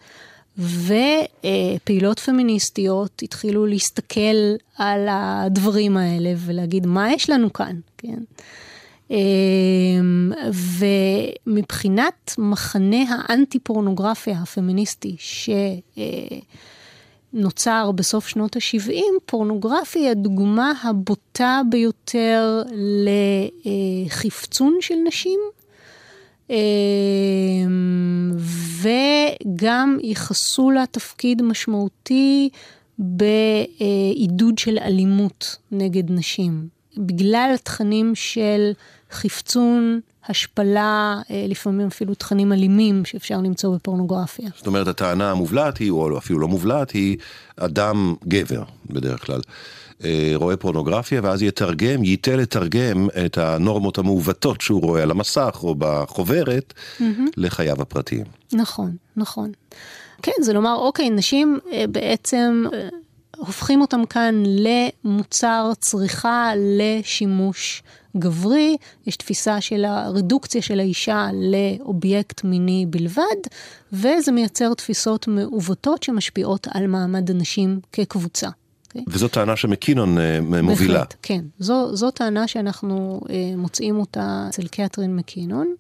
ופעילות 0.58 2.20
פמיניסטיות 2.20 3.22
התחילו 3.22 3.66
להסתכל 3.66 4.56
על 4.78 5.08
הדברים 5.10 5.98
האלה 5.98 6.34
ולהגיד 6.38 6.88
מה 6.88 7.14
יש 7.14 7.30
לנו 7.30 7.54
כאן, 7.54 7.76
כן? 7.98 8.18
אה, 9.12 9.18
ומבחינת 11.46 12.36
מחנה 12.38 13.04
האנטי 13.10 13.60
פורנוגרפיה 13.60 14.40
הפמיניסטי, 14.42 15.16
ש... 15.20 15.50
אה, 15.98 16.38
בסוף 17.96 18.28
שנות 18.28 18.56
ה-70, 18.56 19.02
פורנוגרפיה 19.26 20.02
היא 20.02 20.10
הדוגמה 20.10 20.74
הבוטה 20.84 21.62
ביותר 21.70 22.62
לחפצון 23.06 24.78
של 24.82 24.96
נשים, 25.08 25.40
אמ, 26.50 26.56
וגם 28.82 29.98
ייחסו 30.04 30.72
לה 30.72 30.86
תפקיד 30.92 31.42
משמעותי 31.42 32.50
בעידוד 33.00 34.58
של 34.58 34.78
אלימות 34.78 35.56
נגד 35.72 36.12
נשים. 36.12 36.68
בגלל 36.98 37.56
תכנים 37.64 38.16
של 38.16 38.72
חפצון, 39.12 40.00
השפלה, 40.28 41.22
אה, 41.32 41.46
לפעמים 41.48 41.88
אפילו 41.88 42.14
תכנים 42.14 42.54
אלימים 42.54 43.06
שאפשר 43.06 43.38
למצוא 43.38 43.76
בפורנוגרפיה. 43.76 44.50
זאת 44.58 44.68
אומרת, 44.68 44.88
הטענה 44.88 45.32
המובלעת 45.32 45.78
היא, 45.78 45.92
או 45.92 46.18
אפילו 46.18 46.40
לא 46.40 46.48
מובלעת, 46.48 46.92
היא 46.92 47.18
אדם 47.58 48.16
גבר 48.28 48.64
בדרך 48.90 49.26
כלל. 49.26 49.42
אה, 50.04 50.32
רואה 50.36 50.58
פורנוגרפיה 50.58 51.22
ואז 51.24 51.42
יתרגם, 51.42 52.04
ייתה 52.04 52.36
לתרגם 52.36 53.08
את 53.26 53.38
הנורמות 53.38 53.98
המעוותות 53.98 54.62
שהוא 54.62 54.82
רואה 54.82 55.04
על 55.04 55.12
המסך 55.12 55.60
או 55.64 55.76
בחוברת 55.78 56.74
mm-hmm. 56.74 57.04
לחייו 57.38 57.82
הפרטיים. 57.82 58.26
נכון, 58.54 58.96
נכון. 59.18 59.52
כן, 60.22 60.32
זה 60.42 60.54
לומר, 60.54 60.76
אוקיי, 60.76 61.10
נשים 61.10 61.60
אה, 61.72 61.86
בעצם 61.92 62.64
הופכים 63.46 63.82
אותם 63.82 64.06
כאן 64.06 64.44
למוצר 64.46 65.72
צריכה 65.80 66.52
לשימוש 66.58 67.84
גברי, 68.18 68.78
יש 69.08 69.18
תפיסה 69.18 69.62
של 69.62 69.86
הרדוקציה 69.86 70.62
של 70.62 70.80
האישה 70.80 71.28
לאובייקט 71.34 72.44
מיני 72.44 72.86
בלבד, 72.90 73.24
וזה 73.94 74.32
מייצר 74.32 74.74
תפיסות 74.74 75.28
מעוותות 75.28 76.04
שמשפיעות 76.04 76.68
על 76.72 76.88
מעמד 76.88 77.32
הנשים 77.32 77.80
כקבוצה. 77.92 78.50
Okay. 78.50 79.00
וזו 79.08 79.28
טענה 79.28 79.56
שמקינון 79.56 80.18
uh, 80.18 80.22
מובילה. 80.64 80.94
בהחלט, 80.94 81.16
כן. 81.22 81.42
זו, 81.60 81.96
זו 81.96 82.12
טענה 82.12 82.48
שאנחנו 82.48 83.22
uh, 83.24 83.30
מוצאים 83.58 84.00
אותה 84.00 84.46
אצל 84.50 84.68
קתרין 84.68 85.16
מקינון, 85.16 85.76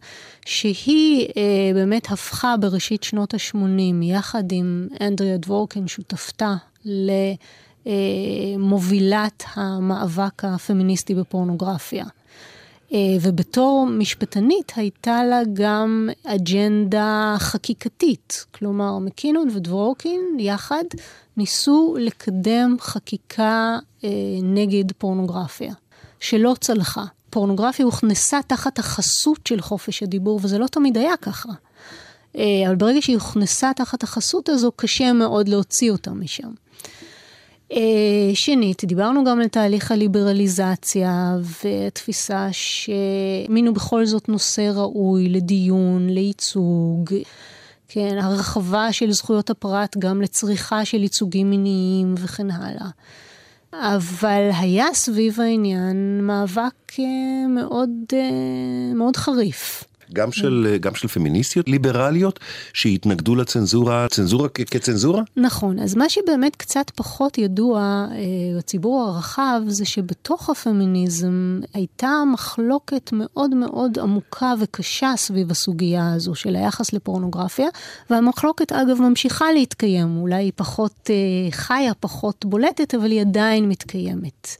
שהיא 0.46 1.28
uh, 1.28 1.34
באמת 1.74 2.12
הפכה 2.12 2.58
בראשית 2.58 3.04
שנות 3.04 3.34
ה-80, 3.34 4.04
יחד 4.04 4.52
עם 4.52 4.88
אנדריה 5.02 5.38
דבורקן, 5.38 5.88
שותפתה 5.88 6.56
למובילת 7.86 9.44
המאבק 9.56 10.46
הפמיניסטי 10.46 11.16
בפורנוגרפיה. 11.16 12.06
אה, 12.94 13.18
ובתור 13.22 13.88
משפטנית 13.90 14.72
הייתה 14.76 15.24
לה 15.24 15.42
גם 15.54 16.10
אג'נדה 16.26 17.36
חקיקתית. 17.40 18.46
כלומר, 18.52 18.98
מקינון 18.98 19.48
ודבורקין 19.56 20.22
יחד 20.40 20.84
ניסו 21.38 21.96
לקדם 22.00 22.76
חקיקה 22.80 23.78
אה, 24.04 24.10
נגד 24.44 24.92
פורנוגרפיה, 24.92 25.74
שלא 26.20 26.56
צלחה. 26.60 27.04
פורנוגרפיה 27.30 27.86
הוכנסה 27.86 28.40
תחת 28.48 28.80
החסות 28.80 29.48
של 29.48 29.62
חופש 29.62 30.04
הדיבור, 30.04 30.40
וזה 30.44 30.58
לא 30.58 30.68
תמיד 30.68 30.98
היה 30.98 31.18
ככה. 31.18 31.50
אה, 32.38 32.44
אבל 32.68 32.76
ברגע 32.76 33.02
שהיא 33.02 33.16
הוכנסה 33.16 33.72
תחת 33.76 34.04
החסות 34.04 34.50
הזו, 34.50 34.72
קשה 34.76 35.14
מאוד 35.14 35.48
להוציא 35.48 35.92
אותה 35.92 36.12
משם. 36.12 36.50
אה, 37.72 38.36
שנית, 38.36 38.86
דיברנו 38.86 39.24
גם 39.24 39.42
על 39.42 39.48
תהליך 39.48 39.92
הליברליזציה 39.92 41.36
והתפיסה 41.64 42.48
שמין 42.52 43.68
הוא 43.68 43.76
בכל 43.76 44.06
זאת 44.06 44.30
נושא 44.30 44.72
ראוי 44.76 45.30
לדיון, 45.30 46.10
לייצוג. 46.10 47.10
כן, 47.88 48.18
הרחבה 48.22 48.94
של 48.94 49.12
זכויות 49.12 49.50
הפרט 49.50 49.98
גם 49.98 50.22
לצריכה 50.22 50.86
של 50.86 51.04
ייצוגים 51.04 51.50
מיניים 51.50 52.16
וכן 52.18 52.52
הלאה. 52.52 52.90
אבל 53.74 54.50
היה 54.60 54.86
סביב 54.94 55.42
העניין 55.42 56.20
מאבק 56.24 57.00
אה, 57.00 57.48
מאוד, 57.48 57.90
אה, 58.14 58.94
מאוד 58.96 59.18
חריף. 59.18 59.84
גם 60.14 60.32
של, 60.32 60.78
גם 60.80 60.96
של 60.96 61.08
פמיניסטיות 61.08 61.70
ליברליות 61.70 62.40
שהתנגדו 62.74 63.36
לצנזורה, 63.36 64.08
צנזורה 64.10 64.50
כ- 64.54 64.62
כצנזורה? 64.72 65.24
נכון, 65.38 65.80
אז 65.80 65.96
מה 65.96 66.10
שבאמת 66.10 66.56
קצת 66.56 66.92
פחות 66.96 67.38
ידוע 67.38 67.80
אה, 68.12 68.18
לציבור 68.58 69.02
הרחב 69.02 69.62
זה 69.68 69.86
שבתוך 69.86 70.50
הפמיניזם 70.50 71.60
הייתה 71.74 72.24
מחלוקת 72.34 73.10
מאוד 73.14 73.56
מאוד 73.56 74.00
עמוקה 74.00 74.54
וקשה 74.60 75.14
סביב 75.18 75.52
הסוגיה 75.52 76.14
הזו 76.14 76.36
של 76.36 76.56
היחס 76.56 76.94
לפורנוגרפיה, 76.94 77.68
והמחלוקת 78.10 78.72
אגב 78.72 79.02
ממשיכה 79.02 79.52
להתקיים, 79.52 80.18
אולי 80.18 80.36
היא 80.36 80.52
פחות 80.56 81.10
אה, 81.10 81.52
חיה, 81.52 81.94
פחות 81.94 82.46
בולטת, 82.46 82.96
אבל 82.96 83.12
היא 83.12 83.22
עדיין 83.22 83.70
מתקיימת. 83.70 84.58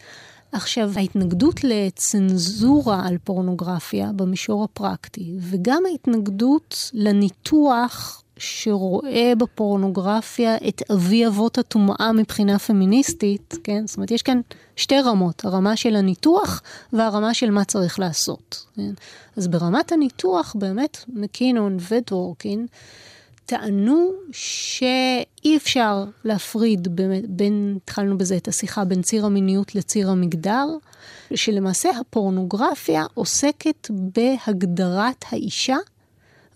עכשיו, 0.52 0.92
ההתנגדות 0.96 1.64
לצנזורה 1.64 3.08
על 3.08 3.18
פורנוגרפיה 3.24 4.12
במישור 4.16 4.64
הפרקטי, 4.64 5.34
וגם 5.40 5.84
ההתנגדות 5.92 6.92
לניתוח 6.94 8.24
שרואה 8.38 9.34
בפורנוגרפיה 9.38 10.56
את 10.68 10.82
אבי 10.92 11.28
אבות 11.28 11.58
הטומאה 11.58 12.12
מבחינה 12.12 12.60
פמיניסטית, 12.60 13.54
כן? 13.64 13.88
זאת 13.88 13.98
אומרת, 13.98 14.12
יש 14.12 14.22
כאן 14.22 14.42
שתי 14.76 15.02
רמות, 15.02 15.46
הרמה 15.46 15.76
של 15.76 15.96
הניתוח 15.96 16.62
והרמה 16.94 17.34
של 17.34 17.52
מה 17.52 17.66
צריך 17.66 18.00
לעשות. 18.00 18.66
כן? 18.76 18.92
אז 19.38 19.48
ברמת 19.48 19.92
הניתוח, 19.92 20.56
באמת, 20.60 20.98
מקינון 21.08 21.78
ודוורקין, 21.90 22.68
טענו 23.52 24.12
שאי 24.32 25.58
אפשר 25.58 26.06
להפריד 26.24 26.88
בין, 27.28 27.78
התחלנו 27.84 28.18
בזה 28.18 28.38
את 28.38 28.48
השיחה 28.48 28.86
בין 28.86 29.02
ציר 29.02 29.26
המיניות 29.26 29.76
לציר 29.76 30.10
המגדר, 30.10 30.66
שלמעשה 31.36 31.90
הפורנוגרפיה 32.00 33.06
עוסקת 33.14 33.88
בהגדרת 33.92 35.26
האישה, 35.30 35.78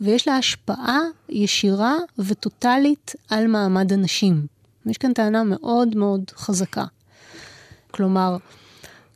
ויש 0.01 0.27
לה 0.27 0.37
השפעה 0.37 0.99
ישירה 1.29 1.95
וטוטאלית 2.19 3.15
על 3.29 3.47
מעמד 3.47 3.93
הנשים. 3.93 4.45
יש 4.85 4.97
כאן 4.97 5.13
טענה 5.13 5.43
מאוד 5.43 5.95
מאוד 5.95 6.23
חזקה. 6.35 6.85
כלומר, 7.91 8.37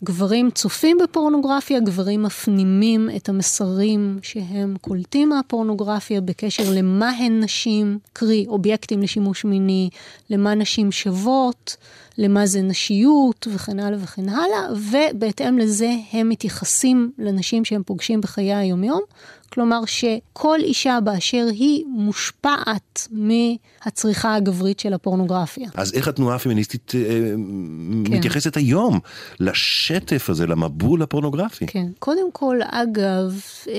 גברים 0.03 0.51
צופים 0.51 0.98
בפורנוגרפיה, 1.03 1.79
גברים 1.79 2.24
מפנימים 2.24 3.10
את 3.15 3.29
המסרים 3.29 4.20
שהם 4.22 4.75
קולטים 4.82 5.29
מהפורנוגרפיה 5.29 6.22
בקשר 6.22 6.63
למה 6.72 7.10
הן 7.10 7.44
נשים, 7.44 8.00
קרי 8.13 8.46
אובייקטים 8.48 9.01
לשימוש 9.01 9.46
מיני, 9.46 9.89
למה 10.29 10.56
נשים 10.56 10.91
שוות, 10.91 11.77
למה 12.19 12.45
זה 12.45 12.61
נשיות 12.61 13.47
וכן 13.53 13.79
הלאה 13.79 13.99
וכן 14.03 14.29
הלאה, 14.29 14.73
ובהתאם 14.75 15.57
לזה 15.57 15.89
הם 16.11 16.29
מתייחסים 16.29 17.11
לנשים 17.17 17.65
שהם 17.65 17.83
פוגשים 17.85 18.21
בחיי 18.21 18.53
היומיום, 18.53 19.01
כלומר 19.53 19.81
שכל 19.85 20.59
אישה 20.59 20.99
באשר 21.03 21.47
היא 21.51 21.85
מושפעת 21.88 23.07
מהצריכה 23.11 24.35
הגברית 24.35 24.79
של 24.79 24.93
הפורנוגרפיה. 24.93 25.69
אז 25.75 25.93
איך 25.93 26.07
התנועה 26.07 26.35
הפמיניסטית 26.35 26.91
אה, 26.95 27.01
כן. 28.05 28.13
מתייחסת 28.13 28.57
היום 28.57 28.99
לשטף 29.39 30.29
הזה, 30.29 30.47
למבול 30.47 31.01
הפורנוגרפי? 31.01 31.67
כן, 31.67 31.88
קודם 31.99 32.31
כל, 32.31 32.59
אגב, 32.63 33.41
אה, 33.67 33.73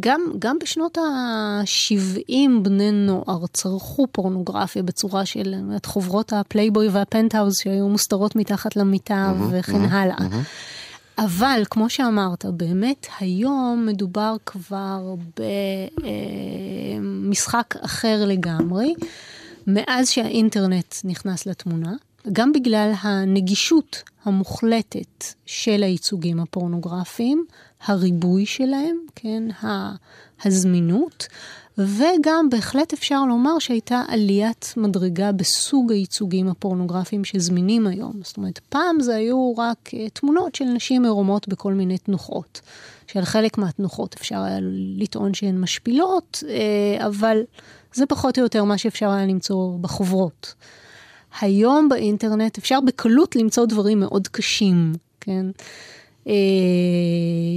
גם, 0.00 0.20
גם 0.38 0.56
בשנות 0.62 0.98
ה-70 0.98 2.32
בני 2.62 2.90
נוער 2.90 3.46
צרכו 3.52 4.06
פורנוגרפיה 4.12 4.82
בצורה 4.82 5.26
של 5.26 5.54
את 5.76 5.86
חוברות 5.86 6.32
הפלייבוי 6.32 6.88
והפנטהאוז 6.88 7.54
שהיו 7.72 7.88
מוסתרות 7.88 8.36
מתחת 8.36 8.76
למיטה 8.76 9.32
mm-hmm, 9.32 9.44
וכן 9.50 9.84
mm-hmm, 9.84 9.92
הלאה. 9.94 10.16
Mm-hmm. 10.16 11.18
אבל 11.18 11.62
כמו 11.70 11.90
שאמרת, 11.90 12.44
באמת 12.44 13.06
היום 13.20 13.86
מדובר 13.88 14.36
כבר 14.46 15.14
במשחק 17.00 17.74
אחר 17.84 18.24
לגמרי, 18.26 18.94
מאז 19.66 20.08
שהאינטרנט 20.10 20.94
נכנס 21.04 21.46
לתמונה, 21.46 21.92
גם 22.32 22.52
בגלל 22.52 22.92
הנגישות 23.00 24.02
המוחלטת 24.24 25.24
של 25.46 25.82
הייצוגים 25.82 26.40
הפורנוגרפיים, 26.40 27.44
הריבוי 27.86 28.46
שלהם, 28.46 28.96
כן, 29.14 29.42
הזמינות, 30.44 31.26
וגם 31.78 32.48
בהחלט 32.50 32.92
אפשר 32.92 33.24
לומר 33.24 33.58
שהייתה 33.58 34.02
עליית 34.08 34.74
מדרגה 34.76 35.32
בסוג 35.32 35.92
הייצוגים 35.92 36.48
הפורנוגרפיים 36.48 37.24
שזמינים 37.24 37.86
היום. 37.86 38.12
זאת 38.24 38.36
אומרת, 38.36 38.58
פעם 38.68 39.00
זה 39.00 39.14
היו 39.14 39.52
רק 39.58 39.88
uh, 39.88 40.10
תמונות 40.12 40.54
של 40.54 40.64
נשים 40.64 41.04
עירומות 41.04 41.48
בכל 41.48 41.72
מיני 41.72 41.98
תנוחות. 41.98 42.60
שעל 43.06 43.24
חלק 43.24 43.58
מהתנוחות 43.58 44.14
אפשר 44.14 44.42
היה 44.42 44.58
לטעון 44.96 45.34
שהן 45.34 45.60
משפילות, 45.60 46.42
uh, 46.42 47.06
אבל 47.06 47.42
זה 47.94 48.06
פחות 48.06 48.38
או 48.38 48.42
יותר 48.42 48.64
מה 48.64 48.78
שאפשר 48.78 49.10
היה 49.10 49.26
למצוא 49.26 49.78
בחוברות. 49.80 50.54
היום 51.40 51.88
באינטרנט 51.88 52.58
אפשר 52.58 52.78
בקלות 52.86 53.36
למצוא 53.36 53.66
דברים 53.66 54.00
מאוד 54.00 54.28
קשים, 54.28 54.92
כן? 55.20 55.46
אה, 56.28 56.32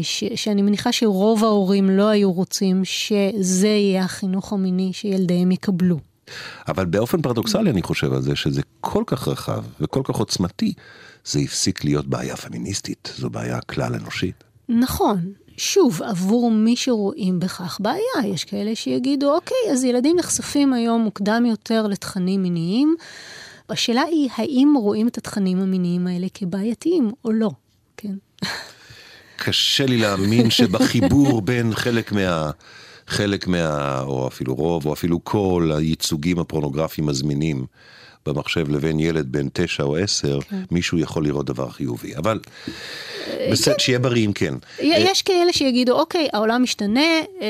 ש, 0.02 0.24
שאני 0.36 0.62
מניחה 0.62 0.92
שרוב 0.92 1.44
ההורים 1.44 1.90
לא 1.90 2.08
היו 2.08 2.32
רוצים 2.32 2.86
שזה 2.86 3.68
יהיה 3.68 4.04
החינוך 4.04 4.54
המיני 4.54 4.94
שילדיהם 4.94 5.52
יקבלו. 5.52 6.00
אבל 6.68 6.86
באופן 6.86 7.22
פרדוקסלי 7.22 7.70
אני 7.70 7.82
חושב 7.82 8.14
על 8.14 8.22
זה 8.22 8.36
שזה 8.36 8.62
כל 8.82 9.04
כך 9.08 9.28
רחב 9.28 9.64
וכל 9.82 10.02
כך 10.04 10.16
עוצמתי, 10.16 10.74
זה 11.26 11.40
הפסיק 11.40 11.84
להיות 11.84 12.08
בעיה 12.08 12.36
פמיניסטית, 12.36 13.14
זו 13.18 13.30
בעיה 13.30 13.62
כלל 13.62 13.94
אנושית. 13.94 14.44
נכון. 14.70 15.32
שוב, 15.58 16.02
עבור 16.04 16.52
מי 16.52 16.76
שרואים 16.76 17.40
בכך 17.40 17.78
בעיה, 17.82 18.34
יש 18.34 18.44
כאלה 18.44 18.76
שיגידו, 18.76 19.36
אוקיי, 19.36 19.58
אז 19.72 19.84
ילדים 19.84 20.16
נחשפים 20.20 20.74
היום 20.74 21.02
מוקדם 21.02 21.44
יותר 21.46 21.88
לתכנים 21.88 22.44
מיניים. 22.44 22.96
השאלה 23.70 24.02
היא, 24.02 24.30
האם 24.36 24.74
רואים 24.78 25.08
את 25.08 25.18
התכנים 25.18 25.60
המיניים 25.60 26.08
האלה 26.08 26.28
כבעייתיים 26.34 27.12
או 27.26 27.32
לא, 27.32 27.52
כן? 27.98 28.16
קשה 29.38 29.86
לי 29.86 29.98
להאמין 29.98 30.50
שבחיבור 30.50 31.42
בין 31.42 31.76
חלק 31.76 32.12
מה... 32.12 32.52
חלק 33.08 33.48
מה... 33.48 34.02
או 34.02 34.28
אפילו 34.28 34.56
רוב, 34.56 34.86
או 34.86 34.94
אפילו 34.94 35.20
כל 35.24 35.72
הייצוגים 35.78 36.40
הפורנוגרפיים 36.40 37.10
הזמינים 37.10 37.66
במחשב 38.26 38.70
לבין 38.70 39.00
ילד 39.00 39.32
בן 39.32 39.48
תשע 39.54 39.84
או 39.84 39.98
עשר, 39.98 40.40
כן. 40.42 40.64
מישהו 40.72 41.00
יכול 41.00 41.24
לראות 41.24 41.46
דבר 41.46 41.70
חיובי. 41.70 42.16
אבל 42.16 42.40
אה, 43.28 43.50
בסדר, 43.52 43.74
כן. 43.74 43.80
שיהיה 43.80 44.00
בריא 44.00 44.26
אם 44.26 44.34
כן. 44.34 44.54
יש 44.80 45.22
כאלה 45.22 45.54
שיגידו, 45.54 46.00
אוקיי, 46.00 46.28
העולם 46.34 46.64
משתנה, 46.64 47.20
אה, 47.42 47.48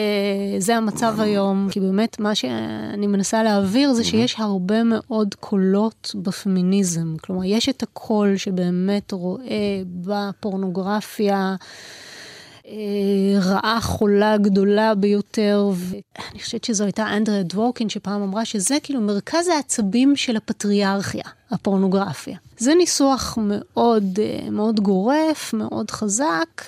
זה 0.60 0.78
המצב 0.78 1.16
היום, 1.20 1.68
כי 1.72 1.80
באמת 1.80 2.20
מה 2.20 2.36
שאני 2.36 3.08
מנסה 3.08 3.44
להעביר 3.44 3.94
זה 3.94 4.04
שיש 4.04 4.36
הרבה 4.38 4.84
מאוד 4.84 5.36
קולות 5.40 6.16
בפמיניזם. 6.16 7.18
כלומר, 7.22 7.44
יש 7.46 7.70
את 7.70 7.84
הקול 7.84 8.38
שבאמת 8.38 9.12
רואה 9.12 9.82
בפורנוגרפיה. 9.86 11.56
אה, 12.68 13.40
רעה 13.40 13.82
חולה 13.82 14.38
גדולה 14.38 14.96
ביותר, 14.96 15.70
ואני 15.76 16.40
חושבת 16.40 16.64
שזו 16.64 16.84
הייתה 16.84 17.18
אנדריה 17.18 17.44
דוורקין 17.44 17.90
שפעם 17.90 18.22
אמרה 18.22 18.46
שזה 18.46 18.78
כאילו 18.84 19.02
מרכז 19.02 19.48
העצבים 19.48 20.16
של 20.16 20.38
הפטריארכיה, 20.38 21.24
הפורנוגרפיה. 21.52 22.38
זה 22.58 22.76
ניסוח 22.76 23.38
מאוד, 23.42 24.20
אה, 24.20 24.50
מאוד 24.50 24.80
גורף, 24.80 25.54
מאוד 25.54 25.92
חזק, 25.92 26.62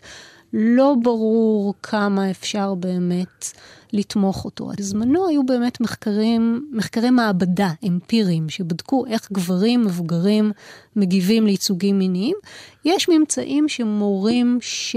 לא 0.53 0.95
ברור 1.03 1.73
כמה 1.83 2.31
אפשר 2.31 2.73
באמת 2.73 3.45
לתמוך 3.93 4.45
אותו. 4.45 4.71
בזמנו 4.77 5.27
היו 5.27 5.45
באמת 5.45 5.81
מחקרים, 5.81 6.69
מחקרי 6.71 7.09
מעבדה 7.09 7.71
אמפיריים 7.87 8.49
שבדקו 8.49 9.05
איך 9.05 9.31
גברים 9.31 9.85
מבוגרים 9.85 10.51
מגיבים 10.95 11.45
לייצוגים 11.45 11.99
מיניים. 11.99 12.35
יש 12.85 13.09
ממצאים 13.09 13.69
שמורים 13.69 14.57
ש... 14.61 14.95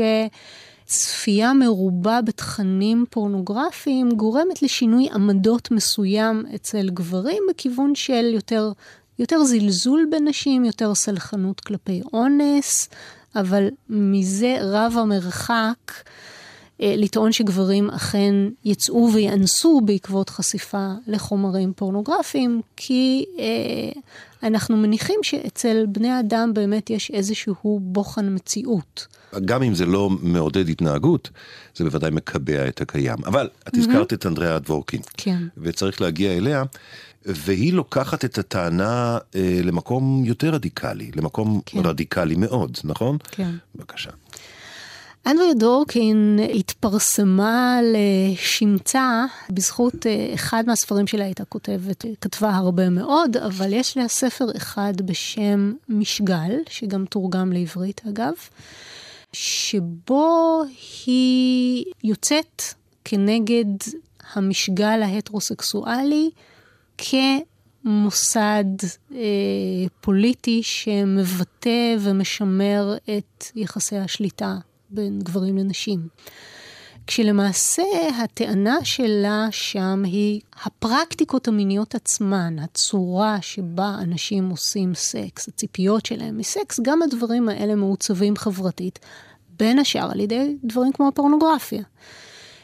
צפייה 0.91 1.53
מרובה 1.53 2.21
בתכנים 2.23 3.05
פורנוגרפיים 3.11 4.11
גורמת 4.13 4.63
לשינוי 4.63 5.09
עמדות 5.13 5.71
מסוים 5.71 6.45
אצל 6.55 6.91
גברים 6.91 7.43
בכיוון 7.51 7.95
של 7.95 8.31
יותר, 8.35 8.73
יותר 9.19 9.45
זלזול 9.45 10.07
בנשים, 10.11 10.65
יותר 10.65 10.95
סלחנות 10.95 11.61
כלפי 11.61 12.03
אונס, 12.13 12.89
אבל 13.37 13.69
מזה 13.89 14.57
רב 14.61 14.95
המרחק 14.99 15.93
לטעון 16.81 17.33
שגברים 17.33 17.91
אכן 17.91 18.35
יצאו 18.65 19.11
ויאנסו 19.15 19.81
בעקבות 19.85 20.31
חשיפה 20.31 20.87
לחומרים 21.07 21.73
פורנוגרפיים, 21.77 22.61
כי 22.77 23.25
אה, 23.39 24.01
אנחנו 24.43 24.77
מניחים 24.77 25.21
שאצל 25.23 25.87
בני 25.89 26.21
אדם 26.21 26.55
באמת 26.55 26.91
יש 26.91 27.11
איזשהו 27.11 27.81
בוחן 27.83 28.35
מציאות. 28.35 29.07
גם 29.45 29.63
אם 29.63 29.75
זה 29.75 29.87
לא 29.87 30.11
מעודד 30.23 30.69
התנהגות, 30.69 31.31
זה 31.77 31.85
בוודאי 31.85 32.11
מקבע 32.11 32.69
את 32.69 32.81
הקיים. 32.81 33.19
אבל 33.27 33.49
את 33.69 33.77
הזכרת 33.77 34.13
mm-hmm. 34.13 34.15
את 34.15 34.27
אנדריאה 34.27 34.59
דבורקין. 34.59 35.01
כן. 35.17 35.43
וצריך 35.59 36.01
להגיע 36.01 36.37
אליה. 36.37 36.63
והיא 37.25 37.73
לוקחת 37.73 38.25
את 38.25 38.39
הטענה 38.39 39.19
אה, 39.35 39.61
למקום 39.63 40.23
יותר 40.25 40.55
רדיקלי, 40.55 41.11
למקום 41.17 41.61
כן. 41.67 41.87
רדיקלי 41.87 42.35
מאוד, 42.35 42.79
נכון? 42.85 43.17
כן. 43.31 43.51
בבקשה. 43.75 44.11
אנדריה 45.27 45.55
דורקין 45.55 46.39
התפרסמה 46.55 47.79
לשמצה 47.83 49.25
בזכות 49.51 50.07
אה, 50.07 50.31
אחד 50.35 50.65
מהספרים 50.67 51.07
שלה 51.07 51.25
הייתה 51.25 51.45
כותבת, 51.45 52.05
כתבה 52.21 52.51
הרבה 52.51 52.91
מאוד, 52.91 53.37
אבל 53.37 53.73
יש 53.73 53.97
לה 53.97 54.09
ספר 54.09 54.47
אחד 54.57 54.93
בשם 55.05 55.73
משגל, 55.89 56.53
שגם 56.69 57.05
תורגם 57.05 57.53
לעברית 57.53 58.01
אגב, 58.09 58.33
שבו 59.33 60.63
היא 61.07 61.85
יוצאת 62.05 62.63
כנגד 63.05 63.65
המשגל 64.35 65.03
ההטרוסקסואלי 65.03 66.31
כמוסד 66.99 68.65
אה, 69.15 69.19
פוליטי 70.01 70.63
שמבטא 70.63 71.97
ומשמר 71.99 72.97
את 73.05 73.45
יחסי 73.57 73.97
השליטה 73.97 74.55
בין 74.91 75.19
גברים 75.19 75.59
לנשים. 75.59 76.09
כשלמעשה 77.07 77.83
הטענה 78.23 78.85
שלה 78.85 79.49
שם 79.51 80.03
היא 80.05 80.41
הפרקטיקות 80.65 81.49
המיניות 81.49 81.95
עצמן, 81.95 82.57
הצורה 82.59 83.39
שבה 83.43 83.95
אנשים 84.03 84.51
עושים 84.51 84.95
סקס, 84.95 85.49
הציפיות 85.49 86.07
שלהם 86.07 86.39
מסקס, 86.39 86.81
גם 86.81 87.03
הדברים 87.03 87.49
האלה 87.49 87.75
מעוצבים 87.75 88.37
חברתית, 88.37 88.99
בין 89.59 89.79
השאר 89.79 90.11
על 90.13 90.21
ידי 90.21 90.57
דברים 90.65 90.93
כמו 90.93 91.09
הפורנוגרפיה. 91.09 91.83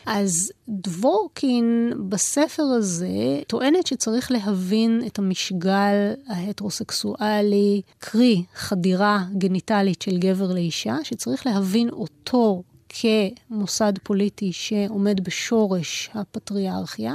אז 0.07 0.53
דבורקין 0.69 1.93
בספר 2.09 2.63
הזה 2.63 3.41
טוענת 3.47 3.87
שצריך 3.87 4.33
להבין 4.33 5.03
את 5.07 5.19
המשגל 5.19 6.13
ההטרוסקסואלי, 6.29 7.83
קרי 7.99 8.45
חדירה 8.55 9.25
גניטלית 9.39 10.03
של 10.03 10.19
גבר 10.19 10.53
לאישה, 10.53 10.97
שצריך 11.03 11.47
להבין 11.47 11.89
אותו 11.89 12.63
כמוסד 12.89 13.93
פוליטי 14.03 14.53
שעומד 14.53 15.25
בשורש 15.25 16.11
הפטריארכיה, 16.15 17.15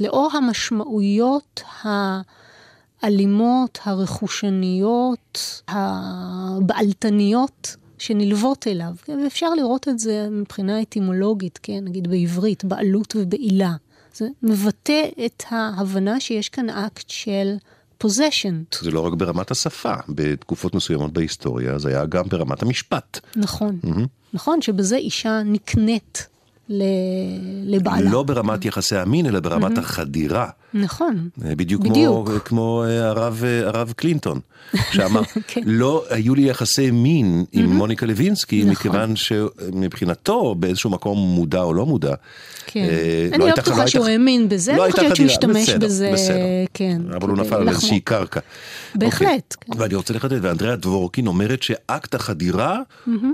לאור 0.00 0.30
המשמעויות 0.34 1.62
האלימות, 3.02 3.78
הרכושניות, 3.84 5.62
הבעלתניות 5.68 7.76
שנלוות 8.02 8.66
אליו. 8.66 8.92
ואפשר 9.08 9.54
לראות 9.54 9.88
את 9.88 9.98
זה 9.98 10.28
מבחינה 10.30 10.82
אטימולוגית, 10.82 11.58
כן, 11.62 11.84
נגיד 11.84 12.08
בעברית, 12.08 12.64
בעלות 12.64 13.16
ובעילה. 13.16 13.72
זה 14.14 14.28
מבטא 14.42 15.02
את 15.26 15.42
ההבנה 15.50 16.20
שיש 16.20 16.48
כאן 16.48 16.70
אקט 16.70 17.10
של 17.10 17.54
פוזיישן. 17.98 18.62
זה 18.80 18.90
לא 18.90 19.00
רק 19.00 19.12
ברמת 19.12 19.50
השפה, 19.50 19.94
בתקופות 20.08 20.74
מסוימות 20.74 21.12
בהיסטוריה 21.12 21.78
זה 21.78 21.88
היה 21.88 22.06
גם 22.06 22.24
ברמת 22.28 22.62
המשפט. 22.62 23.20
נכון, 23.36 23.78
mm-hmm. 23.84 24.06
נכון 24.34 24.62
שבזה 24.62 24.96
אישה 24.96 25.42
נקנית 25.44 26.26
לבעלה. 26.68 28.10
לא 28.10 28.22
ברמת 28.22 28.64
יחסי 28.64 28.96
המין, 28.96 29.26
אלא 29.26 29.40
ברמת 29.40 29.78
mm-hmm. 29.78 29.80
החדירה. 29.80 30.50
נכון, 30.74 31.28
אה, 31.44 31.54
בדיוק. 31.54 31.82
בדיוק. 31.82 32.28
כמו, 32.28 32.40
כמו 32.44 32.84
אה, 32.86 33.08
הרב, 33.08 33.42
אה, 33.44 33.68
הרב 33.68 33.92
קלינטון, 33.96 34.40
שאמר, 34.92 35.22
כן. 35.48 35.60
לא 35.66 36.04
היו 36.10 36.34
לי 36.34 36.42
יחסי 36.42 36.90
מין 36.90 37.44
עם 37.52 37.64
mm-hmm. 37.64 37.68
מוניקה 37.68 38.06
לוינסקי, 38.06 38.60
נכון. 38.60 38.70
מכיוון 38.72 39.16
שמבחינתו, 39.16 40.54
באיזשהו 40.54 40.90
מקום 40.90 41.18
מודע 41.18 41.62
או 41.62 41.74
לא 41.74 41.86
מודע, 41.86 42.14
כן. 42.66 42.80
אה, 42.80 43.28
אני 43.32 43.38
לא, 43.38 43.48
לא 43.48 43.54
בטוחה 43.56 43.86
שהוא 43.86 44.06
האמין 44.06 44.48
בזה, 44.48 44.72
לא 44.76 44.84
אני 44.84 44.92
חושבת 44.92 45.16
שהוא 45.16 45.26
השתמש 45.26 45.70
בזה, 45.70 46.10
בסדר. 46.12 46.36
כן. 46.74 47.02
אבל 47.16 47.28
הוא 47.28 47.38
נפל 47.38 47.54
על 47.54 47.68
איזושהי 47.68 48.00
קרקע. 48.00 48.40
בהחלט. 48.94 49.56
אוקיי. 49.68 49.82
ואני 49.82 49.94
רוצה 49.94 50.14
לחדד, 50.14 50.44
ואנדריאה 50.44 50.76
דבורקין 50.76 51.26
אומרת 51.26 51.62
שאקט 51.62 52.14
החדירה 52.14 52.80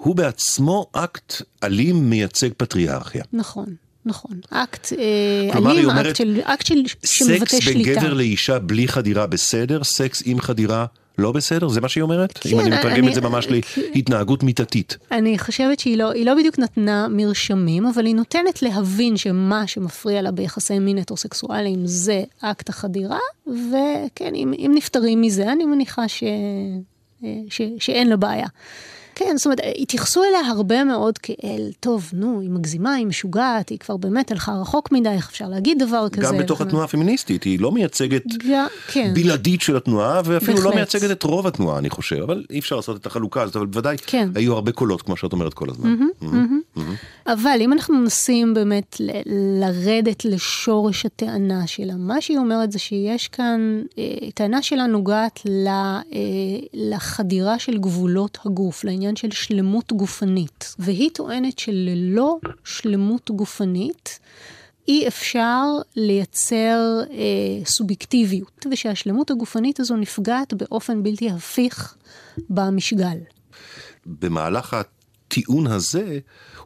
הוא 0.00 0.16
בעצמו 0.16 0.86
אקט 0.92 1.42
אלים 1.64 2.10
מייצג 2.10 2.48
פטריארכיה. 2.56 3.24
נכון. 3.32 3.87
נכון, 4.08 4.40
אקט 4.50 4.92
אה, 4.92 5.58
אלים, 5.58 5.90
אקט, 5.90 6.16
של, 6.16 6.40
אקט 6.44 6.66
של, 6.66 6.82
שמבטא 7.04 7.60
שליטה. 7.60 7.90
סקס 7.90 7.98
בגבר 7.98 8.14
לאישה 8.14 8.58
בלי 8.58 8.88
חדירה 8.88 9.26
בסדר, 9.26 9.84
סקס 9.84 10.22
עם 10.26 10.40
חדירה 10.40 10.86
לא 11.18 11.32
בסדר? 11.32 11.68
זה 11.68 11.80
מה 11.80 11.88
שהיא 11.88 12.02
אומרת? 12.02 12.38
כן, 12.38 12.50
אם 12.50 12.60
אני 12.60 12.70
מתרגם 12.70 13.08
את 13.08 13.14
זה 13.14 13.20
ממש 13.20 13.46
להתנהגות 13.94 14.42
מיתתית. 14.42 14.96
אני 15.12 15.38
חושבת 15.38 15.80
שהיא 15.80 15.96
לא, 15.96 16.12
לא 16.24 16.34
בדיוק 16.34 16.58
נתנה 16.58 17.08
מרשמים, 17.08 17.86
אבל 17.86 18.06
היא 18.06 18.14
נותנת 18.14 18.62
להבין 18.62 19.16
שמה 19.16 19.66
שמפריע 19.66 20.22
לה 20.22 20.30
ביחסי 20.30 20.78
מין 20.78 20.98
הטרוסקסואליים 20.98 21.86
זה 21.86 22.22
אקט 22.40 22.68
החדירה, 22.68 23.18
וכן, 23.46 24.34
אם, 24.34 24.52
אם 24.58 24.72
נפטרים 24.74 25.20
מזה, 25.20 25.52
אני 25.52 25.64
מניחה 25.64 26.08
ש, 26.08 26.22
אה, 27.24 27.28
ש, 27.50 27.60
שאין 27.78 28.08
לה 28.08 28.16
בעיה. 28.16 28.46
כן, 29.18 29.36
זאת 29.36 29.46
אומרת, 29.46 29.60
התייחסו 29.78 30.24
אליה 30.24 30.40
הרבה 30.40 30.84
מאוד 30.84 31.18
כאל, 31.18 31.70
טוב, 31.80 32.10
נו, 32.12 32.40
היא 32.40 32.50
מגזימה, 32.50 32.94
היא 32.94 33.06
משוגעת, 33.06 33.68
היא 33.68 33.78
כבר 33.78 33.96
באמת 33.96 34.30
הלכה 34.30 34.52
רחוק 34.52 34.92
מדי, 34.92 35.08
איך 35.08 35.28
אפשר 35.28 35.48
להגיד 35.48 35.78
דבר 35.82 36.08
כזה? 36.08 36.22
גם 36.22 36.38
בתוך 36.38 36.60
התנועה 36.60 36.84
הפמיניסטית, 36.84 37.42
היא 37.44 37.60
לא 37.60 37.72
מייצגת 37.72 38.22
כן. 38.88 39.10
בלעדית 39.14 39.60
של 39.60 39.76
התנועה, 39.76 40.20
ואפילו 40.24 40.52
לא 40.52 40.54
בהחלט. 40.54 40.64
לא 40.64 40.74
מייצגת 40.74 41.10
את 41.10 41.22
רוב 41.22 41.46
התנועה, 41.46 41.78
אני 41.78 41.90
חושב, 41.90 42.16
אבל 42.16 42.44
אי 42.50 42.58
אפשר 42.58 42.76
לעשות 42.76 42.96
את 43.00 43.06
החלוקה 43.06 43.42
הזאת, 43.42 43.56
אבל 43.56 43.66
בוודאי 43.66 43.96
כן. 44.06 44.28
היו 44.34 44.54
הרבה 44.54 44.72
קולות, 44.72 45.02
כמו 45.02 45.16
שאת 45.16 45.32
אומרת 45.32 45.54
כל 45.54 45.70
הזמן. 45.70 45.94
Mm-hmm, 45.94 46.24
mm-hmm. 46.24 46.78
Mm-hmm. 46.78 47.32
אבל 47.32 47.58
אם 47.60 47.72
אנחנו 47.72 47.94
מנסים 47.94 48.54
באמת 48.54 48.96
ל- 49.00 49.10
לרדת 49.64 50.24
לשורש 50.24 51.06
הטענה 51.06 51.66
שלה, 51.66 51.94
מה 51.96 52.20
שהיא 52.20 52.38
אומרת 52.38 52.72
זה 52.72 52.78
שיש 52.78 53.28
כאן, 53.28 53.82
אה, 53.98 54.04
טענה 54.34 54.62
שלה 54.62 54.86
נוגעת 54.86 55.40
ל, 55.44 55.68
אה, 55.68 56.02
לחדירה 56.74 57.58
של 57.58 57.78
גבולות 57.78 58.38
הגוף, 58.44 58.84
לעניין 58.84 59.07
העניין 59.08 59.16
של 59.16 59.30
שלמות 59.30 59.92
גופנית. 59.92 60.74
והיא 60.78 61.10
טוענת 61.14 61.58
שללא 61.58 62.38
שלמות 62.64 63.30
גופנית, 63.30 64.18
אי 64.88 65.08
אפשר 65.08 65.64
לייצר 65.96 67.00
אה, 67.10 67.64
סובייקטיביות, 67.64 68.66
ושהשלמות 68.72 69.30
הגופנית 69.30 69.80
הזו 69.80 69.96
נפגעת 69.96 70.54
באופן 70.54 71.02
בלתי 71.02 71.30
הפיך 71.30 71.94
במשגל. 72.50 73.18
במהלך 74.06 74.74
הטיעון 74.74 75.66
הזה, 75.66 76.18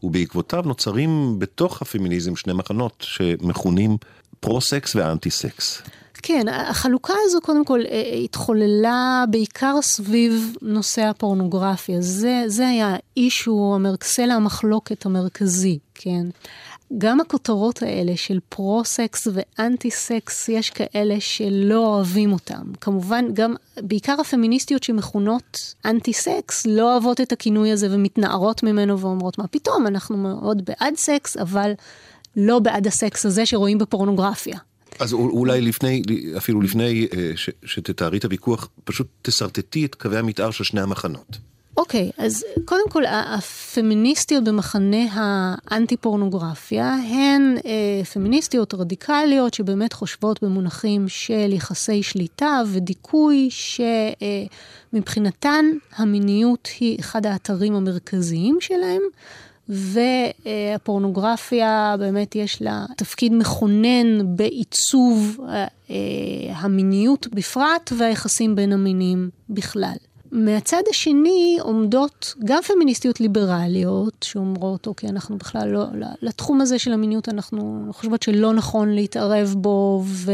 ובעקבותיו 0.03 0.63
נוצרים 0.67 1.39
בתוך 1.39 1.83
הפמיניזם 1.83 2.37
שני 2.37 2.53
מחנות 2.53 2.97
שמכונים 3.01 3.97
פרו-סקס 4.41 4.97
ואנטי-סקס. 4.97 5.83
כן, 6.23 6.49
החלוקה 6.49 7.15
הזו 7.25 7.41
קודם 7.41 7.65
כל 7.65 7.81
אה, 7.91 8.15
התחוללה 8.25 9.25
בעיקר 9.31 9.83
סביב 9.83 10.57
נושא 10.63 11.03
הפורנוגרפיה. 11.03 12.01
זה, 12.01 12.45
זה 12.47 12.69
היה 12.69 12.97
האישו, 13.17 13.79
סלע 14.03 14.35
המחלוקת 14.35 15.07
המרכזי, 15.07 15.79
כן. 15.95 16.27
גם 16.99 17.21
הכותרות 17.21 17.83
האלה 17.83 18.17
של 18.17 18.39
פרו-סקס 18.49 19.29
ואנטי-סקס, 19.33 20.49
יש 20.49 20.71
כאלה 20.71 21.21
שלא 21.21 21.87
אוהבים 21.87 22.33
אותם. 22.33 22.63
כמובן, 22.81 23.25
גם, 23.33 23.55
בעיקר 23.81 24.17
הפמיניסטיות 24.21 24.83
שמכונות 24.83 25.75
אנטי-סקס, 25.85 26.67
לא 26.67 26.93
אוהבות 26.93 27.21
את 27.21 27.33
הכינוי 27.33 27.71
הזה 27.71 27.89
ומתנערות 27.91 28.63
ממנו 28.63 28.99
ואומרות, 28.99 29.39
מה 29.39 29.47
פתאום, 29.47 29.87
אנחנו 29.87 30.17
מאוד 30.17 30.63
בעד 30.65 30.95
סקס, 30.97 31.37
אבל 31.37 31.73
לא 32.37 32.59
בעד 32.59 32.87
הסקס 32.87 33.27
הזה 33.27 33.47
שרואים 33.47 33.79
בפורנוגרפיה. 33.79 34.59
אז 34.99 35.13
אולי 35.13 35.61
לפני, 35.61 36.03
אפילו 36.37 36.61
לפני 36.61 37.07
אה, 37.17 37.33
שתתארי 37.65 38.19
את 38.19 38.25
הוויכוח, 38.25 38.69
פשוט 38.85 39.07
תשרטטי 39.23 39.85
את 39.85 39.95
קווי 39.95 40.19
המתאר 40.19 40.51
של 40.51 40.65
שני 40.65 40.81
המחנות. 40.81 41.39
אוקיי, 41.77 42.11
okay, 42.15 42.23
אז 42.25 42.45
קודם 42.65 42.89
כל, 42.89 43.03
הפמיניסטיות 43.07 44.45
במחנה 44.45 45.07
האנטי-פורנוגרפיה 45.13 46.95
הן 46.95 47.57
אה, 47.67 48.05
פמיניסטיות 48.05 48.75
רדיקליות 48.75 49.55
שבאמת 49.55 49.93
חושבות 49.93 50.43
במונחים 50.43 51.09
של 51.09 51.53
יחסי 51.53 52.03
שליטה 52.03 52.63
ודיכוי, 52.73 53.49
שמבחינתן 54.93 55.65
אה, 55.73 56.03
המיניות 56.03 56.69
היא 56.81 57.01
אחד 57.01 57.27
האתרים 57.27 57.75
המרכזיים 57.75 58.57
שלהם. 58.61 59.03
והפורנוגרפיה 59.68 61.94
באמת 61.98 62.37
יש 62.37 62.62
לה 62.62 62.85
תפקיד 62.96 63.35
מכונן 63.35 64.37
בעיצוב 64.37 65.40
אה, 65.48 65.66
המיניות 66.55 67.27
בפרט 67.35 67.92
והיחסים 67.98 68.57
בין 68.57 68.72
המינים 68.72 69.31
בכלל. 69.51 69.94
מהצד 70.33 70.83
השני 70.90 71.59
עומדות 71.61 72.35
גם 72.44 72.62
פמיניסטיות 72.62 73.20
ליברליות, 73.20 74.22
שאומרות, 74.22 74.87
אוקיי, 74.87 75.09
אנחנו 75.09 75.38
בכלל 75.38 75.68
לא, 75.68 75.85
לתחום 76.22 76.61
הזה 76.61 76.79
של 76.79 76.92
המיניות 76.92 77.29
אנחנו 77.29 77.87
חושבות 77.92 78.22
שלא 78.22 78.55
נכון 78.55 78.88
להתערב 78.88 79.55
בו, 79.59 80.03
ו... 80.07 80.33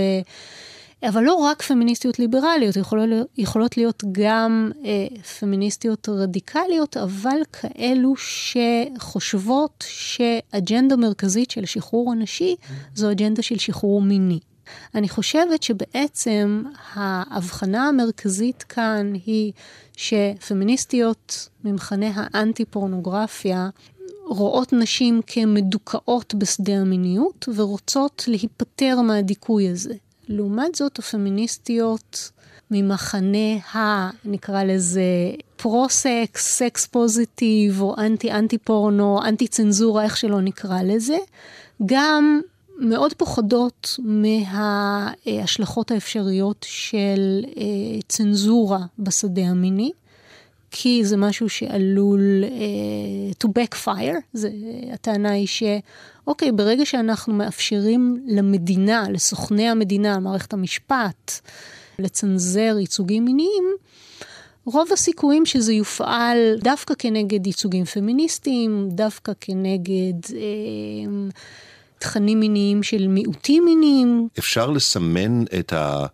אבל 1.03 1.23
לא 1.23 1.35
רק 1.35 1.63
פמיניסטיות 1.63 2.19
ליברליות, 2.19 2.77
יכולות, 2.77 3.09
יכולות 3.37 3.77
להיות 3.77 4.05
גם 4.13 4.71
אה, 4.85 5.07
פמיניסטיות 5.41 6.09
רדיקליות, 6.09 6.97
אבל 6.97 7.41
כאלו 7.53 8.15
שחושבות 8.17 9.85
שאג'נדה 9.89 10.97
מרכזית 10.97 11.51
של 11.51 11.65
שחרור 11.65 12.13
הנשי 12.13 12.57
זו 12.95 13.11
אג'נדה 13.11 13.43
של 13.43 13.59
שחרור 13.59 14.03
מיני. 14.03 14.39
אני 14.95 15.09
חושבת 15.09 15.63
שבעצם 15.63 16.63
ההבחנה 16.95 17.89
המרכזית 17.89 18.63
כאן 18.63 19.13
היא 19.27 19.53
שפמיניסטיות 19.97 21.49
ממחנה 21.65 22.07
האנטי-פורנוגרפיה 22.15 23.69
רואות 24.29 24.73
נשים 24.73 25.21
כמדוכאות 25.27 26.35
בשדה 26.35 26.77
המיניות 26.77 27.49
ורוצות 27.57 28.25
להיפטר 28.29 29.01
מהדיכוי 29.01 29.69
הזה. 29.69 29.95
לעומת 30.29 30.75
זאת, 30.75 30.99
הפמיניסטיות 30.99 32.31
ממחנה 32.71 33.55
ה... 33.75 34.11
נקרא 34.25 34.65
לזה 34.65 35.03
פרו-סקס, 35.57 36.49
sex 36.49 36.87
positive, 36.87 37.81
או 37.81 37.95
אנטי-אנטי 37.99 38.59
פורנו, 38.59 39.23
אנטי 39.23 39.49
צנזורה, 39.49 40.05
איך 40.05 40.17
שלא 40.17 40.41
נקרא 40.41 40.83
לזה, 40.83 41.17
גם 41.87 42.41
מאוד 42.79 43.15
פוחדות 43.15 43.97
מההשלכות 43.99 45.91
האפשריות 45.91 46.67
של 46.69 47.45
אה, 47.57 48.01
צנזורה 48.09 48.81
בשדה 48.99 49.43
המיני. 49.43 49.93
כי 50.71 51.05
זה 51.05 51.17
משהו 51.17 51.49
שעלול 51.49 52.45
uh, 52.45 53.45
to 53.45 53.49
backfire, 53.49 54.17
זה, 54.33 54.51
הטענה 54.93 55.31
היא 55.31 55.47
שאוקיי, 55.47 56.53
ברגע 56.53 56.87
שאנחנו 56.87 57.35
מאפשרים 57.35 58.25
למדינה, 58.27 59.05
לסוכני 59.11 59.69
המדינה, 59.69 60.19
מערכת 60.19 60.53
המשפט, 60.53 61.41
לצנזר 61.99 62.77
ייצוגים 62.79 63.25
מיניים, 63.25 63.65
רוב 64.65 64.93
הסיכויים 64.93 65.47
שזה 65.47 65.73
יופעל 65.73 66.39
דווקא 66.63 66.95
כנגד 66.99 67.47
ייצוגים 67.47 67.85
פמיניסטיים, 67.85 68.89
דווקא 68.91 69.33
כנגד 69.41 70.35
אה, 70.35 71.29
תכנים 71.99 72.41
מיניים 72.41 72.83
של 72.83 73.09
מיעוטים 73.09 73.65
מיניים. 73.65 74.29
אפשר 74.39 74.71
לסמן 74.71 75.43
את 75.59 75.73
ה... 75.73 76.07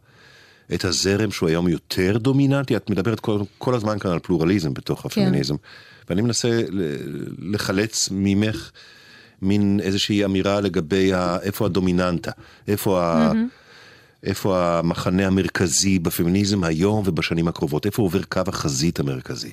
את 0.74 0.84
הזרם 0.84 1.30
שהוא 1.30 1.48
היום 1.48 1.68
יותר 1.68 2.18
דומיננטי? 2.18 2.76
את 2.76 2.90
מדברת 2.90 3.20
כל, 3.20 3.40
כל 3.58 3.74
הזמן 3.74 3.98
כאן 3.98 4.10
על 4.10 4.18
פלורליזם 4.18 4.74
בתוך 4.74 5.00
כן. 5.00 5.06
הפמיניזם, 5.06 5.56
כן. 5.56 5.62
ואני 6.08 6.22
מנסה 6.22 6.62
לחלץ 7.38 8.08
ממך 8.12 8.70
מין 9.42 9.80
איזושהי 9.82 10.24
אמירה 10.24 10.60
לגבי 10.60 11.12
ה, 11.12 11.38
איפה 11.42 11.66
הדומיננטה, 11.66 12.30
איפה, 12.68 13.02
ה, 13.02 13.32
איפה 14.22 14.78
המחנה 14.78 15.26
המרכזי 15.26 15.98
בפמיניזם 15.98 16.64
היום 16.64 17.02
ובשנים 17.06 17.48
הקרובות, 17.48 17.86
איפה 17.86 18.02
עובר 18.02 18.22
קו 18.22 18.40
החזית 18.46 19.00
המרכזי. 19.00 19.52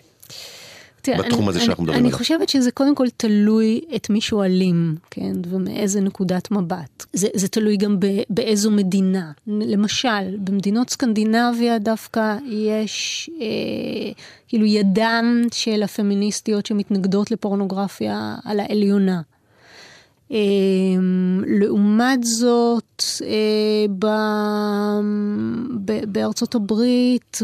תראה, 1.02 1.18
בתחום 1.18 1.50
הזה 1.50 1.60
שאנחנו 1.60 1.84
מדברים 1.84 2.00
עליו. 2.00 2.10
אני 2.10 2.18
חושבת 2.18 2.50
שזה 2.50 2.72
קודם 2.72 2.96
כל 2.96 3.08
תלוי 3.18 3.82
את 3.96 4.10
מי 4.10 4.22
שואלים, 4.22 4.96
כן, 5.12 5.34
ומאיזה 5.50 6.02
נקודת 6.02 6.52
מבט. 6.52 7.06
זה, 7.14 7.28
זה 7.36 7.48
תלוי 7.48 7.78
גם 7.78 8.00
ב, 8.00 8.08
באיזו 8.30 8.72
מדינה. 8.72 9.32
למשל, 9.48 10.38
במדינות 10.38 10.90
סקנדינביה 10.90 11.80
דווקא 11.80 12.38
יש, 12.50 13.30
אה, 13.42 14.12
כאילו 14.48 14.66
ידן 14.66 15.44
של 15.54 15.84
הפמיניסטיות 15.84 16.66
שמתנגדות 16.66 17.32
לפורנוגרפיה 17.32 18.36
על 18.46 18.60
העליונה. 18.60 19.22
אמ, 20.32 21.44
לעומת 21.48 22.24
זאת, 22.24 23.04
אה, 23.22 23.86
בארצות 26.08 26.56
הברית 26.56 27.39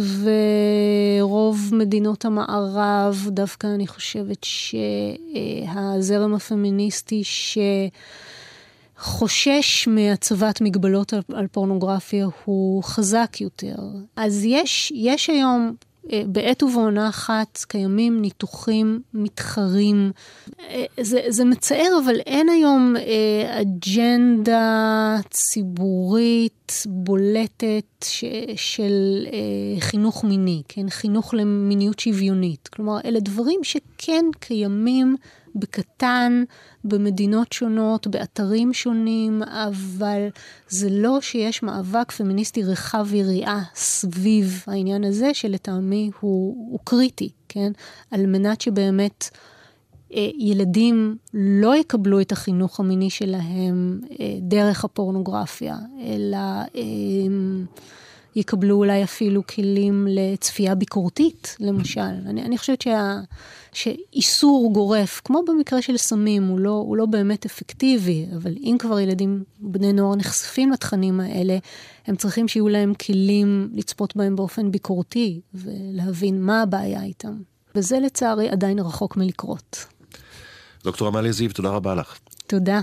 ורוב 1.22 1.70
מדינות 1.72 2.26
המערב, 2.26 3.28
דווקא 3.28 3.68
אני 3.68 3.88
חושבת 3.88 4.44
שהזרם 4.44 6.34
הפמיניסטי 6.34 7.22
שחושש 8.98 9.88
מהצבת 9.88 10.62
מגבלות 10.62 11.14
על, 11.14 11.22
על 11.34 11.48
פורנוגרפיה 11.48 12.28
הוא 12.46 12.84
חזק 12.84 13.42
יותר. 13.42 13.76
אז 14.16 14.46
יש, 14.46 14.94
יש 14.96 15.30
היום 15.30 15.76
בעת 16.28 16.64
ובעונה 16.64 17.10
אחת 17.10 17.58
קיימים 17.68 18.22
ניתוחים 18.22 19.02
מתחרים. 19.14 20.12
אה, 20.60 20.86
זה, 21.02 21.22
זה 21.28 21.46
מצער, 21.46 22.00
אבל 22.06 22.20
אין 22.20 22.50
היום 22.50 22.96
אה, 22.98 23.62
אג'נדה 23.62 25.18
ציבורית 25.30 26.84
בולטת 26.88 28.04
ש, 28.04 28.24
של 28.56 29.28
חינוך 29.80 30.24
מיני, 30.24 30.62
כן? 30.68 30.90
חינוך 30.90 31.34
למיניות 31.34 32.00
שוויונית. 32.00 32.68
כלומר, 32.68 33.00
אלה 33.06 33.20
דברים 33.20 33.60
שכן 33.64 34.26
קיימים 34.40 35.16
בקטן, 35.58 36.44
במדינות 36.84 37.54
שונות, 37.54 38.08
באתרים 38.08 38.74
שונים, 38.74 39.44
אבל 39.44 40.28
זה 40.70 40.90
לא 40.92 41.22
שיש 41.22 41.64
מאבק 41.64 42.12
פמיניסטי 42.12 42.64
רחב 42.64 43.14
יריעה 43.14 43.64
סביב 43.76 44.64
העניין 44.68 45.04
הזה, 45.04 45.34
שלטעמי 45.34 46.12
הוא, 46.20 46.72
הוא 46.72 46.80
קריטי, 46.84 47.30
כן? 47.50 47.72
על 48.12 48.26
מנת 48.26 48.62
שבאמת 48.62 49.30
אה, 50.14 50.30
ילדים 50.38 51.16
לא 51.34 51.76
יקבלו 51.76 52.22
את 52.22 52.32
החינוך 52.32 52.80
המיני 52.80 53.10
שלהם 53.10 54.02
אה, 54.20 54.38
דרך 54.42 54.86
הפורנוגרפיה, 54.86 55.78
אלא... 56.02 56.38
יקבלו 58.38 58.76
אולי 58.76 59.04
אפילו 59.04 59.48
כלים 59.48 60.08
לצפייה 60.10 60.76
ביקורתית, 60.76 61.56
למשל. 61.60 62.02
אני, 62.02 62.44
אני 62.44 62.58
חושבת 62.58 62.82
שה, 62.82 63.20
שאיסור 63.74 64.74
גורף, 64.74 65.22
כמו 65.26 65.42
במקרה 65.48 65.82
של 65.82 65.98
סמים, 65.98 66.48
הוא 66.48 66.60
לא, 66.60 66.70
הוא 66.70 66.98
לא 66.98 67.06
באמת 67.06 67.46
אפקטיבי, 67.46 68.26
אבל 68.36 68.56
אם 68.64 68.76
כבר 68.80 69.00
ילדים, 69.00 69.44
בני 69.60 69.94
נוער 69.94 70.16
נחשפים 70.16 70.72
לתכנים 70.72 71.20
האלה, 71.20 71.58
הם 72.08 72.16
צריכים 72.16 72.48
שיהיו 72.48 72.68
להם 72.68 72.94
כלים 72.94 73.70
לצפות 73.74 74.16
בהם 74.16 74.36
באופן 74.36 74.72
ביקורתי, 74.72 75.42
ולהבין 75.54 76.42
מה 76.42 76.62
הבעיה 76.62 77.04
איתם. 77.04 77.34
וזה 77.76 78.00
לצערי 78.00 78.50
עדיין 78.50 78.80
רחוק 78.80 79.18
מלקרות. 79.18 79.86
דוקטור 80.84 81.08
עמליה 81.08 81.32
זיו, 81.32 81.54
תודה 81.54 81.70
רבה 81.70 81.96
לך. 81.96 82.18
תודה. 82.48 82.82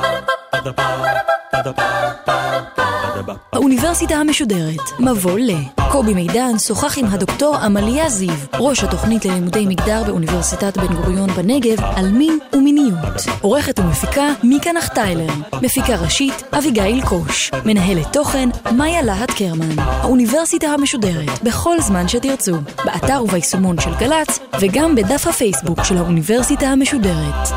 האוניברסיטה 3.53 4.15
המשודרת, 4.15 4.99
מבוא 4.99 5.39
ל. 5.39 5.51
קובי 5.91 6.13
מידן 6.13 6.59
שוחח 6.59 6.97
עם 6.97 7.05
הדוקטור 7.05 7.55
עמליה 7.55 8.09
זיו, 8.09 8.33
ראש 8.59 8.83
התוכנית 8.83 9.25
ללימודי 9.25 9.65
מגדר 9.65 10.03
באוניברסיטת 10.03 10.77
בן 10.77 10.95
גוריון 10.95 11.29
בנגב, 11.29 11.83
על 11.95 12.11
מין 12.11 12.39
ומיניות. 12.53 13.21
עורכת 13.41 13.79
ומפיקה 13.79 14.27
מיקה 14.43 14.71
נחטיילר. 14.71 15.33
מפיקה 15.61 15.95
ראשית 15.95 16.43
אביגיל 16.57 17.05
קוש. 17.05 17.51
מנהלת 17.65 18.13
תוכן 18.13 18.49
מאיה 18.71 19.01
להט 19.01 19.31
קרמן. 19.31 19.79
האוניברסיטה 19.79 20.67
המשודרת, 20.67 21.43
בכל 21.43 21.81
זמן 21.81 22.07
שתרצו. 22.07 22.55
באתר 22.85 23.23
וביישומון 23.23 23.79
של 23.79 23.95
גל"צ, 23.99 24.39
וגם 24.59 24.95
בדף 24.95 25.27
הפייסבוק 25.27 25.83
של 25.83 25.97
האוניברסיטה 25.97 26.67
המשודרת. 26.67 27.47